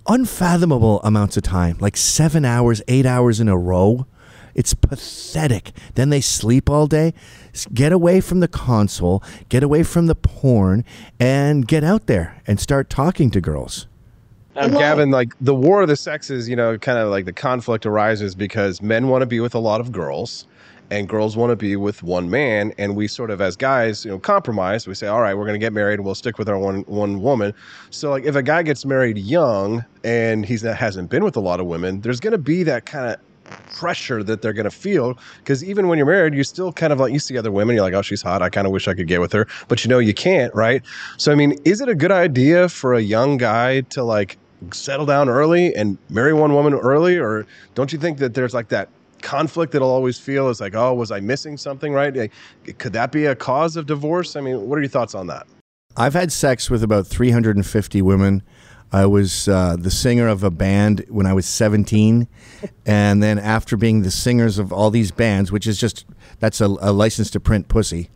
unfathomable 0.07 1.01
amounts 1.03 1.37
of 1.37 1.43
time, 1.43 1.77
like 1.81 1.97
seven 1.97 2.45
hours, 2.45 2.81
eight 2.87 3.05
hours 3.05 3.41
in 3.41 3.49
a 3.49 3.59
row. 3.59 4.07
It's 4.55 4.75
pathetic. 4.75 5.73
Then 5.95 6.11
they 6.11 6.21
sleep 6.21 6.71
all 6.71 6.87
day. 6.87 7.15
Get 7.73 7.93
away 7.93 8.21
from 8.21 8.41
the 8.41 8.49
console, 8.49 9.23
get 9.49 9.63
away 9.63 9.83
from 9.83 10.07
the 10.07 10.15
porn, 10.15 10.85
and 11.21 11.67
get 11.67 11.85
out 11.85 12.07
there 12.07 12.41
and 12.47 12.59
start 12.59 12.91
talking 12.91 13.31
to 13.31 13.41
girls. 13.41 13.87
Now, 14.57 14.69
Gavin, 14.69 15.11
like 15.11 15.33
the 15.41 15.55
war 15.55 15.83
of 15.83 15.89
the 15.89 15.97
sexes, 15.97 16.49
you 16.49 16.55
know, 16.55 16.79
kind 16.79 16.99
of 16.99 17.09
like 17.11 17.25
the 17.25 17.33
conflict 17.33 17.87
arises 17.87 18.37
because 18.37 18.81
men 18.81 19.09
want 19.09 19.23
to 19.23 19.27
be 19.27 19.41
with 19.41 19.55
a 19.55 19.59
lot 19.59 19.81
of 19.81 19.91
girls 19.91 20.47
and 20.91 21.09
girls 21.09 21.37
want 21.37 21.51
to 21.51 21.57
be 21.57 21.77
with 21.77 22.03
one 22.03 22.31
man 22.31 22.73
and 22.79 22.95
we 22.95 23.09
sort 23.09 23.31
of 23.31 23.41
as 23.41 23.57
guys 23.57 24.05
you 24.05 24.11
know 24.11 24.19
compromise 24.19 24.87
we 24.87 24.95
say 24.95 25.07
all 25.07 25.21
right 25.21 25.35
we're 25.35 25.45
going 25.45 25.55
to 25.55 25.65
get 25.65 25.73
married 25.73 25.95
and 25.95 26.05
we'll 26.05 26.15
stick 26.15 26.39
with 26.39 26.49
our 26.49 26.59
one 26.59 26.83
one 26.83 27.23
woman 27.23 27.55
so 27.91 28.11
like 28.11 28.25
if 28.25 28.35
a 28.37 28.43
guy 28.43 28.63
gets 28.63 28.85
married 28.85 29.17
young 29.17 29.85
and 30.05 30.45
he's 30.45 30.63
not 30.63 30.77
hasn't 30.77 31.11
been 31.11 31.25
with 31.25 31.37
a 31.37 31.41
lot 31.41 31.59
of 31.59 31.67
women 31.67 32.01
there's 32.03 32.21
going 32.21 32.33
to 32.33 32.39
be 32.39 32.63
that 32.63 32.85
kind 32.85 33.11
of 33.11 33.19
pressure 33.73 34.23
that 34.23 34.41
they're 34.41 34.53
going 34.53 34.65
to 34.65 34.71
feel 34.71 35.19
because 35.39 35.63
even 35.63 35.89
when 35.89 35.99
you're 35.99 36.07
married 36.07 36.35
you 36.35 36.45
still 36.45 36.73
kind 36.73 36.93
of 36.93 37.01
like 37.01 37.13
you 37.13 37.19
see 37.19 37.37
other 37.37 37.53
women 37.53 37.75
you're 37.75 37.85
like 37.85 37.95
oh 37.95 38.03
she's 38.03 38.23
hot 38.23 38.41
i 38.41 38.49
kind 38.49 38.67
of 38.67 38.73
wish 38.73 38.89
i 38.89 38.95
could 38.95 39.07
get 39.07 39.21
with 39.21 39.33
her 39.33 39.47
but 39.69 39.85
you 39.85 39.89
know 39.89 39.99
you 39.99 40.15
can't 40.15 40.55
right 40.55 40.83
so 41.19 41.31
i 41.31 41.35
mean 41.35 41.55
is 41.65 41.81
it 41.81 41.89
a 41.89 41.95
good 41.95 42.13
idea 42.13 42.69
for 42.69 42.95
a 42.95 43.01
young 43.01 43.37
guy 43.37 43.81
to 43.83 44.03
like 44.03 44.39
settle 44.73 45.05
down 45.05 45.29
early 45.29 45.75
and 45.75 45.99
marry 46.09 46.33
one 46.33 46.55
woman 46.55 46.73
early 46.75 47.19
or 47.19 47.47
don't 47.75 47.93
you 47.93 47.99
think 47.99 48.19
that 48.19 48.33
there's 48.35 48.55
like 48.55 48.69
that 48.69 48.89
conflict 49.25 49.73
that 49.73 49.83
I'll 49.83 49.89
always 49.89 50.19
feel 50.19 50.49
is 50.51 50.61
like, 50.61 50.75
oh, 50.75 50.95
was 50.95 51.11
I 51.11 51.19
missing 51.19 51.57
something, 51.57 51.93
right? 51.93 52.31
Could 52.79 52.93
that 52.93 53.11
be 53.11 53.25
a 53.25 53.35
cause 53.35 53.75
of 53.77 53.87
divorce? 53.87 54.37
I 54.37 54.41
mean, 54.41 54.69
what 54.69 54.79
are 54.79 54.83
your 54.83 54.91
thoughts 54.91 55.15
on 55.15 55.27
that? 55.29 55.47
I've 55.97 56.15
had 56.15 56.31
sex 56.31 56.71
with 56.71 56.83
about 56.83 57.07
350 57.07 58.03
women. 58.03 58.43
I 58.95 59.07
was 59.07 59.49
uh, 59.49 59.75
the 59.77 59.91
singer 59.91 60.29
of 60.29 60.45
a 60.45 60.53
band 60.53 61.05
when 61.09 61.27
I 61.27 61.33
was 61.33 61.47
17. 61.47 62.29
and 62.87 63.21
then 63.21 63.41
after 63.41 63.77
being 63.77 64.03
the 64.03 64.11
singers 64.13 64.57
of 64.57 64.73
all 64.73 64.93
these 64.93 65.11
bands, 65.11 65.51
which 65.51 65.67
is 65.67 65.81
just, 65.81 66.07
that's 66.39 66.61
a, 66.61 66.67
a 66.67 66.93
license 66.93 67.29
to 67.31 67.41
print 67.41 67.67
pussy. 67.67 68.11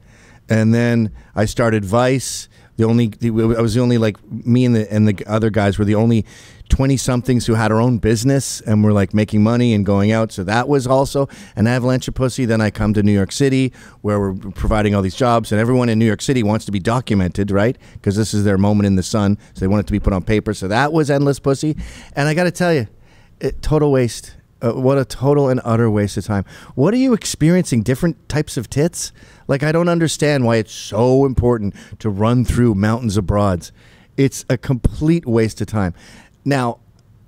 And 0.49 0.73
then 0.73 1.11
I 1.35 1.47
started 1.47 1.85
Vice. 1.85 2.49
The 2.79 2.85
only, 2.85 3.13
I 3.23 3.61
was 3.61 3.75
the 3.75 3.81
only, 3.81 3.99
like, 3.99 4.17
me 4.31 4.65
and 4.65 4.75
the, 4.75 4.91
and 4.93 5.07
the 5.07 5.27
other 5.27 5.51
guys 5.51 5.79
were 5.79 5.85
the 5.85 5.97
only 5.97 6.25
20 6.69 6.97
somethings 6.97 7.47
who 7.47 7.55
had 7.55 7.73
our 7.73 7.81
own 7.81 7.99
business 7.99 8.61
and 8.61 8.85
were 8.85 8.93
like 8.93 9.15
making 9.15 9.43
money 9.43 9.75
and 9.75 9.85
going 9.85 10.13
out. 10.13 10.33
So 10.33 10.45
that 10.45 10.69
was 10.69 10.87
also 10.87 11.29
an 11.57 11.67
avalanche 11.67 12.09
of 12.09 12.15
pussy. 12.15 12.45
Then 12.45 12.61
I 12.61 12.71
come 12.71 12.95
to 12.95 13.03
New 13.03 13.13
York 13.13 13.33
City 13.33 13.73
where 14.03 14.21
we're 14.21 14.35
providing 14.53 14.95
all 14.95 15.03
these 15.03 15.15
jobs 15.15 15.51
and 15.51 15.61
everyone 15.61 15.89
in 15.89 15.99
New 15.99 16.07
York 16.07 16.23
City 16.23 16.43
wants 16.43 16.65
to 16.67 16.73
be 16.73 16.79
documented, 16.79 17.51
right? 17.51 17.77
Because 17.95 18.17
this 18.17 18.35
is 18.35 18.45
their 18.45 18.59
moment 18.59 18.87
in 18.87 18.97
the 18.97 19.03
sun. 19.03 19.39
So 19.55 19.61
they 19.61 19.69
want 19.69 19.81
it 19.81 19.87
to 19.87 19.93
be 19.93 20.01
put 20.01 20.13
on 20.13 20.23
paper. 20.23 20.55
So 20.55 20.69
that 20.69 20.93
was 20.93 21.11
endless 21.11 21.39
pussy. 21.39 21.77
And 22.15 22.29
I 22.29 22.35
got 22.35 22.45
to 22.45 22.51
tell 22.51 22.73
you, 22.73 22.87
it, 23.41 23.63
total 23.63 23.93
waste. 23.93 24.35
Uh, 24.61 24.73
what 24.73 24.99
a 24.99 25.05
total 25.05 25.49
and 25.49 25.61
utter 25.65 25.89
waste 25.91 26.17
of 26.17 26.25
time. 26.25 26.45
What 26.75 26.93
are 26.93 26.99
you 26.99 27.15
experiencing? 27.15 27.83
Different 27.83 28.29
types 28.29 28.57
of 28.57 28.69
tits? 28.69 29.13
Like, 29.47 29.63
I 29.63 29.71
don't 29.71 29.89
understand 29.89 30.45
why 30.45 30.57
it's 30.57 30.73
so 30.73 31.25
important 31.25 31.75
to 32.01 32.11
run 32.11 32.45
through 32.45 32.75
mountains 32.75 33.17
of 33.17 33.27
broads. 33.27 33.71
It's 34.17 34.45
a 34.51 34.59
complete 34.59 35.27
waste 35.27 35.61
of 35.61 35.69
time. 35.69 35.95
Now, 36.45 36.81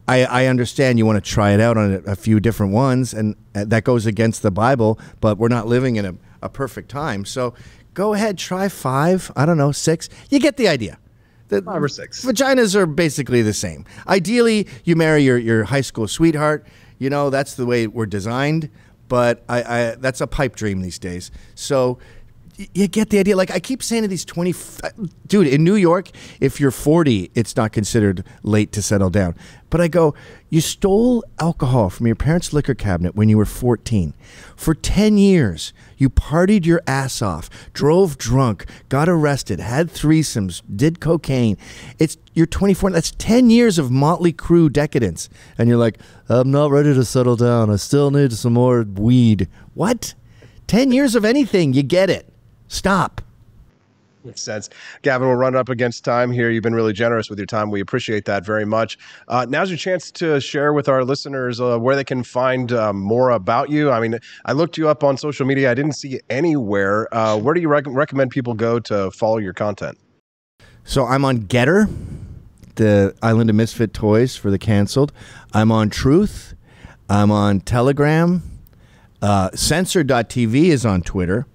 I, 0.08 0.24
I 0.24 0.46
understand 0.46 0.98
you 0.98 1.06
want 1.06 1.24
to 1.24 1.30
try 1.30 1.52
it 1.52 1.60
out 1.60 1.76
on 1.76 1.92
a, 1.92 1.98
a, 2.10 2.16
few 2.16 2.40
different 2.40 2.72
ones, 2.72 3.14
and 3.14 3.36
uh, 3.54 3.64
that 3.66 3.84
goes 3.84 4.06
against 4.06 4.42
the 4.42 4.50
Bible, 4.50 4.98
but 5.20 5.38
we're 5.38 5.48
not 5.48 5.68
living 5.68 5.96
in 5.96 6.04
a, 6.04 6.14
a 6.42 6.48
perfect 6.48 6.90
time. 6.90 7.24
So 7.24 7.54
go 7.94 8.14
ahead, 8.14 8.36
try 8.36 8.68
five, 8.68 9.30
I 9.36 9.46
don't 9.46 9.56
know, 9.56 9.70
six. 9.70 10.08
You 10.28 10.40
get 10.40 10.56
the 10.56 10.66
idea. 10.66 10.98
The 11.46 11.62
five 11.62 11.80
or 11.80 11.88
six. 11.88 12.24
Vaginas 12.24 12.74
are 12.74 12.86
basically 12.86 13.42
the 13.42 13.52
same. 13.52 13.84
Ideally, 14.08 14.66
you 14.84 14.96
marry 14.96 15.22
your, 15.22 15.38
your 15.38 15.64
high 15.64 15.80
school 15.80 16.08
sweetheart. 16.08 16.66
You 17.00 17.10
know, 17.10 17.30
that's 17.30 17.54
the 17.54 17.66
way 17.66 17.88
we're 17.88 18.06
designed, 18.06 18.70
but 19.08 19.42
I, 19.48 19.62
I 19.62 19.94
that's 19.96 20.20
a 20.20 20.26
pipe 20.28 20.54
dream 20.54 20.82
these 20.82 20.98
days. 20.98 21.32
So 21.56 21.98
you 22.74 22.88
get 22.88 23.10
the 23.10 23.18
idea. 23.18 23.36
Like 23.36 23.50
I 23.50 23.60
keep 23.60 23.82
saying 23.82 24.02
to 24.02 24.08
these 24.08 24.24
20, 24.24 24.54
dude, 25.26 25.46
in 25.46 25.64
New 25.64 25.74
York, 25.74 26.10
if 26.40 26.60
you're 26.60 26.70
40, 26.70 27.30
it's 27.34 27.56
not 27.56 27.72
considered 27.72 28.24
late 28.42 28.72
to 28.72 28.82
settle 28.82 29.10
down. 29.10 29.34
But 29.70 29.80
I 29.80 29.88
go, 29.88 30.14
you 30.48 30.60
stole 30.60 31.24
alcohol 31.38 31.90
from 31.90 32.06
your 32.06 32.16
parents' 32.16 32.52
liquor 32.52 32.74
cabinet 32.74 33.14
when 33.14 33.28
you 33.28 33.38
were 33.38 33.44
14. 33.44 34.14
For 34.56 34.74
10 34.74 35.16
years, 35.16 35.72
you 35.96 36.10
partied 36.10 36.66
your 36.66 36.82
ass 36.86 37.22
off, 37.22 37.48
drove 37.72 38.18
drunk, 38.18 38.66
got 38.88 39.08
arrested, 39.08 39.60
had 39.60 39.88
threesomes, 39.88 40.60
did 40.74 41.00
cocaine. 41.00 41.56
It's 41.98 42.16
you're 42.34 42.46
24. 42.46 42.90
That's 42.90 43.12
10 43.12 43.50
years 43.50 43.78
of 43.78 43.90
Motley 43.90 44.32
Crue 44.32 44.72
decadence. 44.72 45.28
And 45.56 45.68
you're 45.68 45.78
like, 45.78 45.98
I'm 46.28 46.50
not 46.50 46.70
ready 46.70 46.94
to 46.94 47.04
settle 47.04 47.36
down. 47.36 47.70
I 47.70 47.76
still 47.76 48.10
need 48.10 48.32
some 48.32 48.54
more 48.54 48.82
weed. 48.82 49.48
What? 49.74 50.14
10 50.66 50.92
years 50.92 51.14
of 51.14 51.24
anything, 51.24 51.72
you 51.72 51.82
get 51.82 52.10
it. 52.10 52.29
Stop. 52.70 53.20
Makes 54.22 54.42
sense. 54.42 54.70
Gavin, 55.02 55.26
we'll 55.26 55.37
run 55.37 55.56
up 55.56 55.68
against 55.68 56.04
time 56.04 56.30
here. 56.30 56.50
You've 56.50 56.62
been 56.62 56.74
really 56.74 56.92
generous 56.92 57.28
with 57.28 57.38
your 57.38 57.46
time. 57.46 57.70
We 57.70 57.80
appreciate 57.80 58.26
that 58.26 58.44
very 58.44 58.64
much. 58.64 58.96
Uh, 59.28 59.44
now's 59.48 59.70
your 59.70 59.76
chance 59.76 60.11
to 60.12 60.40
share 60.40 60.72
with 60.72 60.88
our 60.88 61.02
listeners 61.04 61.61
uh, 61.61 61.78
where 61.78 61.96
they 61.96 62.04
can 62.04 62.22
find 62.22 62.70
uh, 62.70 62.92
more 62.92 63.30
about 63.30 63.70
you. 63.70 63.90
I 63.90 63.98
mean, 63.98 64.18
I 64.44 64.52
looked 64.52 64.78
you 64.78 64.88
up 64.88 65.02
on 65.02 65.16
social 65.16 65.46
media. 65.46 65.70
I 65.70 65.74
didn't 65.74 65.94
see 65.94 66.11
you 66.11 66.20
anywhere. 66.30 67.12
Uh, 67.12 67.38
where 67.38 67.54
do 67.54 67.61
you 67.61 67.68
rec- 67.68 67.87
recommend 67.88 68.30
people 68.30 68.54
go 68.54 68.78
to 68.80 69.11
follow 69.11 69.38
your 69.38 69.54
content? 69.54 69.98
So 70.85 71.06
I'm 71.06 71.24
on 71.24 71.40
Gettr, 71.40 71.92
the 72.76 73.16
Island 73.22 73.50
of 73.50 73.56
Misfit 73.56 73.92
Toys 73.94 74.37
for 74.37 74.50
the 74.50 74.59
canceled. 74.59 75.12
I'm 75.52 75.72
on 75.72 75.90
Truth. 75.90 76.54
I'm 77.09 77.33
on 77.33 77.61
Telegram. 77.61 78.42
Uh, 79.20 79.50
Censor.tv 79.54 80.66
is 80.66 80.87
on 80.87 81.02
Twitter. 81.02 81.46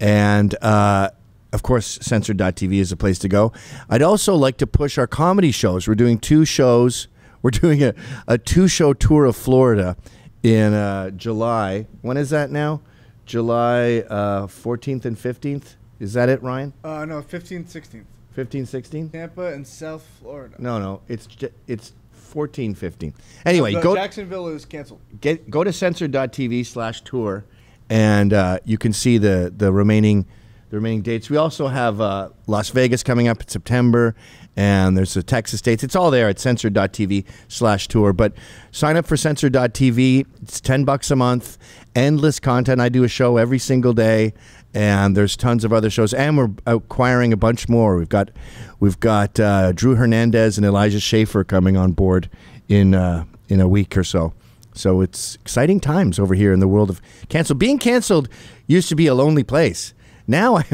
And 0.00 0.56
uh, 0.62 1.10
of 1.52 1.62
course, 1.62 1.98
censored.tv 2.00 2.74
is 2.74 2.90
a 2.90 2.96
place 2.96 3.18
to 3.20 3.28
go. 3.28 3.52
I'd 3.88 4.02
also 4.02 4.34
like 4.34 4.56
to 4.58 4.66
push 4.66 4.98
our 4.98 5.06
comedy 5.06 5.50
shows. 5.52 5.86
We're 5.86 5.94
doing 5.94 6.18
two 6.18 6.44
shows. 6.44 7.08
We're 7.42 7.50
doing 7.50 7.82
a, 7.82 7.94
a 8.28 8.36
two 8.36 8.68
show 8.68 8.92
tour 8.92 9.24
of 9.24 9.34
Florida 9.34 9.96
in 10.42 10.74
uh, 10.74 11.08
July. 11.10 11.86
When 12.02 12.18
is 12.18 12.28
that 12.30 12.50
now? 12.50 12.82
July 13.24 14.04
uh, 14.10 14.46
14th 14.46 15.06
and 15.06 15.16
15th? 15.16 15.76
Is 16.00 16.12
that 16.14 16.28
it, 16.28 16.42
Ryan? 16.42 16.74
Uh, 16.84 17.04
no, 17.06 17.22
15th, 17.22 17.66
16th. 17.72 18.04
15, 18.32 18.66
16? 18.66 19.10
Tampa 19.10 19.52
and 19.52 19.66
South 19.66 20.06
Florida. 20.20 20.56
No, 20.58 20.78
no, 20.78 21.00
it's 21.08 21.28
it's 21.66 21.92
14, 22.12 22.74
15. 22.74 23.14
Anyway, 23.44 23.72
no, 23.72 23.82
go 23.82 23.94
Jacksonville 23.94 24.48
is 24.48 24.64
canceled. 24.64 25.00
Get 25.20 25.50
go 25.50 25.64
to 25.64 25.72
censored.tv 25.72 26.64
slash 26.66 27.02
tour 27.02 27.44
and 27.90 28.32
uh, 28.32 28.60
you 28.64 28.78
can 28.78 28.94
see 28.94 29.18
the 29.18 29.52
the 29.54 29.70
remaining 29.72 30.26
the 30.70 30.76
remaining 30.76 31.02
dates. 31.02 31.28
We 31.28 31.36
also 31.36 31.66
have 31.66 32.00
uh, 32.00 32.30
Las 32.46 32.70
Vegas 32.70 33.02
coming 33.02 33.26
up 33.26 33.42
in 33.42 33.48
September, 33.48 34.14
and 34.56 34.96
there's 34.96 35.14
the 35.14 35.22
Texas 35.22 35.60
dates. 35.60 35.82
It's 35.82 35.96
all 35.96 36.12
there 36.12 36.28
at 36.28 36.38
censored.tv 36.38 37.24
slash 37.48 37.88
tour. 37.88 38.12
But 38.12 38.34
sign 38.70 38.96
up 38.96 39.04
for 39.04 39.16
censored.tv. 39.16 40.26
It's 40.42 40.60
10 40.60 40.84
bucks 40.84 41.10
a 41.10 41.16
month, 41.16 41.58
endless 41.96 42.38
content. 42.38 42.80
I 42.80 42.88
do 42.88 43.02
a 43.02 43.08
show 43.08 43.36
every 43.36 43.58
single 43.58 43.92
day, 43.92 44.32
and 44.72 45.16
there's 45.16 45.36
tons 45.36 45.64
of 45.64 45.72
other 45.72 45.90
shows. 45.90 46.14
And 46.14 46.38
we're 46.38 46.50
acquiring 46.66 47.32
a 47.32 47.36
bunch 47.36 47.68
more. 47.68 47.96
We've 47.96 48.08
got, 48.08 48.30
we've 48.78 49.00
got 49.00 49.40
uh, 49.40 49.72
Drew 49.72 49.96
Hernandez 49.96 50.56
and 50.56 50.64
Elijah 50.64 51.00
Schaffer 51.00 51.42
coming 51.42 51.76
on 51.76 51.92
board 51.92 52.30
in, 52.68 52.94
uh, 52.94 53.24
in 53.48 53.60
a 53.60 53.66
week 53.66 53.96
or 53.96 54.04
so. 54.04 54.34
So 54.74 55.00
it's 55.00 55.36
exciting 55.36 55.80
times 55.80 56.18
over 56.18 56.34
here 56.34 56.52
in 56.52 56.60
the 56.60 56.68
world 56.68 56.90
of 56.90 57.00
cancel. 57.28 57.56
Being 57.56 57.78
canceled 57.78 58.28
used 58.66 58.88
to 58.88 58.94
be 58.94 59.06
a 59.06 59.14
lonely 59.14 59.42
place. 59.42 59.94
Now 60.26 60.56
I, 60.58 60.64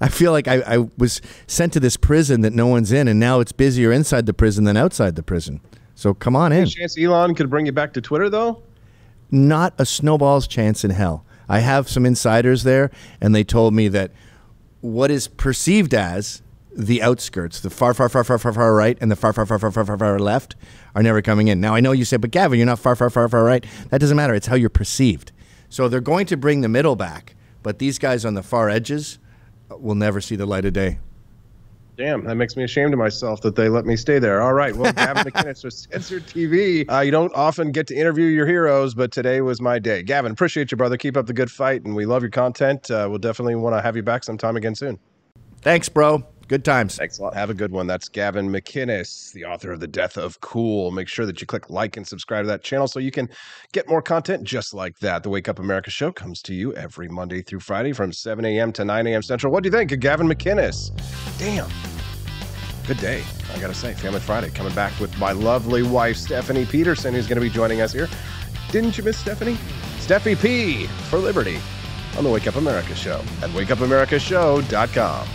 I 0.00 0.08
feel 0.08 0.32
like 0.32 0.48
I, 0.48 0.62
I 0.66 0.78
was 0.98 1.20
sent 1.46 1.72
to 1.74 1.80
this 1.80 1.96
prison 1.96 2.40
that 2.40 2.52
no 2.52 2.66
one's 2.66 2.90
in, 2.90 3.06
and 3.06 3.20
now 3.20 3.40
it's 3.40 3.52
busier 3.52 3.92
inside 3.92 4.26
the 4.26 4.34
prison 4.34 4.64
than 4.64 4.76
outside 4.76 5.14
the 5.14 5.22
prison. 5.22 5.60
So 5.94 6.14
come 6.14 6.34
on 6.34 6.52
in. 6.52 6.66
chance 6.66 6.98
Elon 6.98 7.34
could 7.34 7.48
bring 7.48 7.66
you 7.66 7.72
back 7.72 7.92
to 7.92 8.00
Twitter, 8.00 8.28
though? 8.28 8.62
Not 9.30 9.74
a 9.78 9.86
snowball's 9.86 10.46
chance 10.46 10.84
in 10.84 10.90
hell. 10.90 11.24
I 11.48 11.60
have 11.60 11.88
some 11.88 12.04
insiders 12.04 12.64
there, 12.64 12.90
and 13.20 13.34
they 13.34 13.44
told 13.44 13.72
me 13.72 13.88
that 13.88 14.10
what 14.80 15.10
is 15.10 15.28
perceived 15.28 15.94
as 15.94 16.42
the 16.76 17.02
outskirts, 17.02 17.60
the 17.60 17.70
far, 17.70 17.94
far, 17.94 18.08
far, 18.08 18.24
far, 18.24 18.38
far, 18.38 18.52
far 18.52 18.74
right, 18.74 18.96
and 19.00 19.10
the 19.10 19.16
far, 19.16 19.32
far, 19.32 19.46
far, 19.46 19.58
far, 19.58 19.70
far, 19.70 19.84
far, 19.84 19.98
far 19.98 20.18
left 20.18 20.56
are 20.94 21.02
never 21.02 21.22
coming 21.22 21.48
in. 21.48 21.60
Now 21.60 21.74
I 21.74 21.80
know 21.80 21.92
you 21.92 22.04
say, 22.04 22.16
but 22.16 22.30
Gavin, 22.30 22.58
you're 22.58 22.66
not 22.66 22.78
far, 22.78 22.96
far, 22.96 23.10
far, 23.10 23.28
far 23.28 23.44
right. 23.44 23.64
That 23.90 24.00
doesn't 24.00 24.16
matter. 24.16 24.34
It's 24.34 24.46
how 24.46 24.56
you're 24.56 24.70
perceived. 24.70 25.32
So 25.68 25.88
they're 25.88 26.00
going 26.00 26.26
to 26.26 26.36
bring 26.36 26.60
the 26.60 26.68
middle 26.68 26.96
back, 26.96 27.34
but 27.62 27.78
these 27.78 27.98
guys 27.98 28.24
on 28.24 28.34
the 28.34 28.42
far 28.42 28.68
edges 28.68 29.18
will 29.70 29.94
never 29.94 30.20
see 30.20 30.36
the 30.36 30.46
light 30.46 30.64
of 30.64 30.72
day. 30.72 30.98
Damn, 31.96 32.24
that 32.24 32.36
makes 32.36 32.56
me 32.56 32.64
ashamed 32.64 32.94
of 32.94 32.98
myself 32.98 33.42
that 33.42 33.54
they 33.54 33.68
let 33.68 33.84
me 33.84 33.96
stay 33.96 34.18
there. 34.18 34.40
All 34.40 34.54
right, 34.54 34.74
well, 34.74 34.92
Gavin 34.94 35.24
McInnes 35.24 35.62
with 35.62 35.74
Censored 35.74 36.26
TV. 36.26 36.90
Uh, 36.90 37.00
you 37.00 37.10
don't 37.10 37.32
often 37.34 37.70
get 37.70 37.86
to 37.88 37.94
interview 37.94 38.26
your 38.26 38.46
heroes, 38.46 38.94
but 38.94 39.12
today 39.12 39.42
was 39.42 39.60
my 39.60 39.78
day. 39.78 40.02
Gavin, 40.02 40.32
appreciate 40.32 40.70
you, 40.70 40.78
brother. 40.78 40.96
Keep 40.96 41.18
up 41.18 41.26
the 41.26 41.34
good 41.34 41.50
fight, 41.50 41.84
and 41.84 41.94
we 41.94 42.06
love 42.06 42.22
your 42.22 42.30
content. 42.30 42.90
Uh, 42.90 43.06
we'll 43.10 43.18
definitely 43.18 43.56
want 43.56 43.76
to 43.76 43.82
have 43.82 43.94
you 43.94 44.02
back 44.02 44.24
sometime 44.24 44.56
again 44.56 44.74
soon. 44.74 44.98
Thanks, 45.60 45.88
bro. 45.90 46.24
Good 46.52 46.66
times. 46.66 46.96
Thanks 46.96 47.18
a 47.18 47.22
lot. 47.22 47.32
Have 47.32 47.48
a 47.48 47.54
good 47.54 47.72
one. 47.72 47.86
That's 47.86 48.10
Gavin 48.10 48.50
McInnes, 48.50 49.32
the 49.32 49.46
author 49.46 49.72
of 49.72 49.80
The 49.80 49.86
Death 49.86 50.18
of 50.18 50.38
Cool. 50.42 50.90
Make 50.90 51.08
sure 51.08 51.24
that 51.24 51.40
you 51.40 51.46
click 51.46 51.70
like 51.70 51.96
and 51.96 52.06
subscribe 52.06 52.44
to 52.44 52.48
that 52.48 52.62
channel 52.62 52.86
so 52.86 52.98
you 52.98 53.10
can 53.10 53.30
get 53.72 53.88
more 53.88 54.02
content 54.02 54.44
just 54.44 54.74
like 54.74 54.98
that. 54.98 55.22
The 55.22 55.30
Wake 55.30 55.48
Up 55.48 55.58
America 55.58 55.88
show 55.90 56.12
comes 56.12 56.42
to 56.42 56.54
you 56.54 56.74
every 56.74 57.08
Monday 57.08 57.40
through 57.40 57.60
Friday 57.60 57.94
from 57.94 58.12
7 58.12 58.44
a.m. 58.44 58.70
to 58.72 58.84
9 58.84 59.06
a.m. 59.06 59.22
Central. 59.22 59.50
What 59.50 59.62
do 59.62 59.68
you 59.68 59.70
think 59.70 59.92
of 59.92 60.00
Gavin 60.00 60.28
McInnes? 60.28 60.90
Damn. 61.38 61.70
Good 62.86 62.98
day. 62.98 63.24
I 63.54 63.58
got 63.58 63.68
to 63.68 63.74
say, 63.74 63.94
Family 63.94 64.20
Friday 64.20 64.50
coming 64.50 64.74
back 64.74 65.00
with 65.00 65.16
my 65.18 65.32
lovely 65.32 65.82
wife, 65.82 66.18
Stephanie 66.18 66.66
Petersen, 66.66 67.14
who's 67.14 67.26
going 67.26 67.36
to 67.36 67.40
be 67.40 67.48
joining 67.48 67.80
us 67.80 67.94
here. 67.94 68.10
Didn't 68.70 68.98
you 68.98 69.04
miss 69.04 69.16
Stephanie? 69.16 69.56
Steffi 70.00 70.38
P 70.38 70.86
for 71.08 71.18
Liberty 71.18 71.58
on 72.18 72.24
the 72.24 72.30
Wake 72.30 72.46
Up 72.46 72.56
America 72.56 72.94
Show 72.94 73.20
at 73.40 73.48
wakeupAmericaShow.com. 73.52 75.28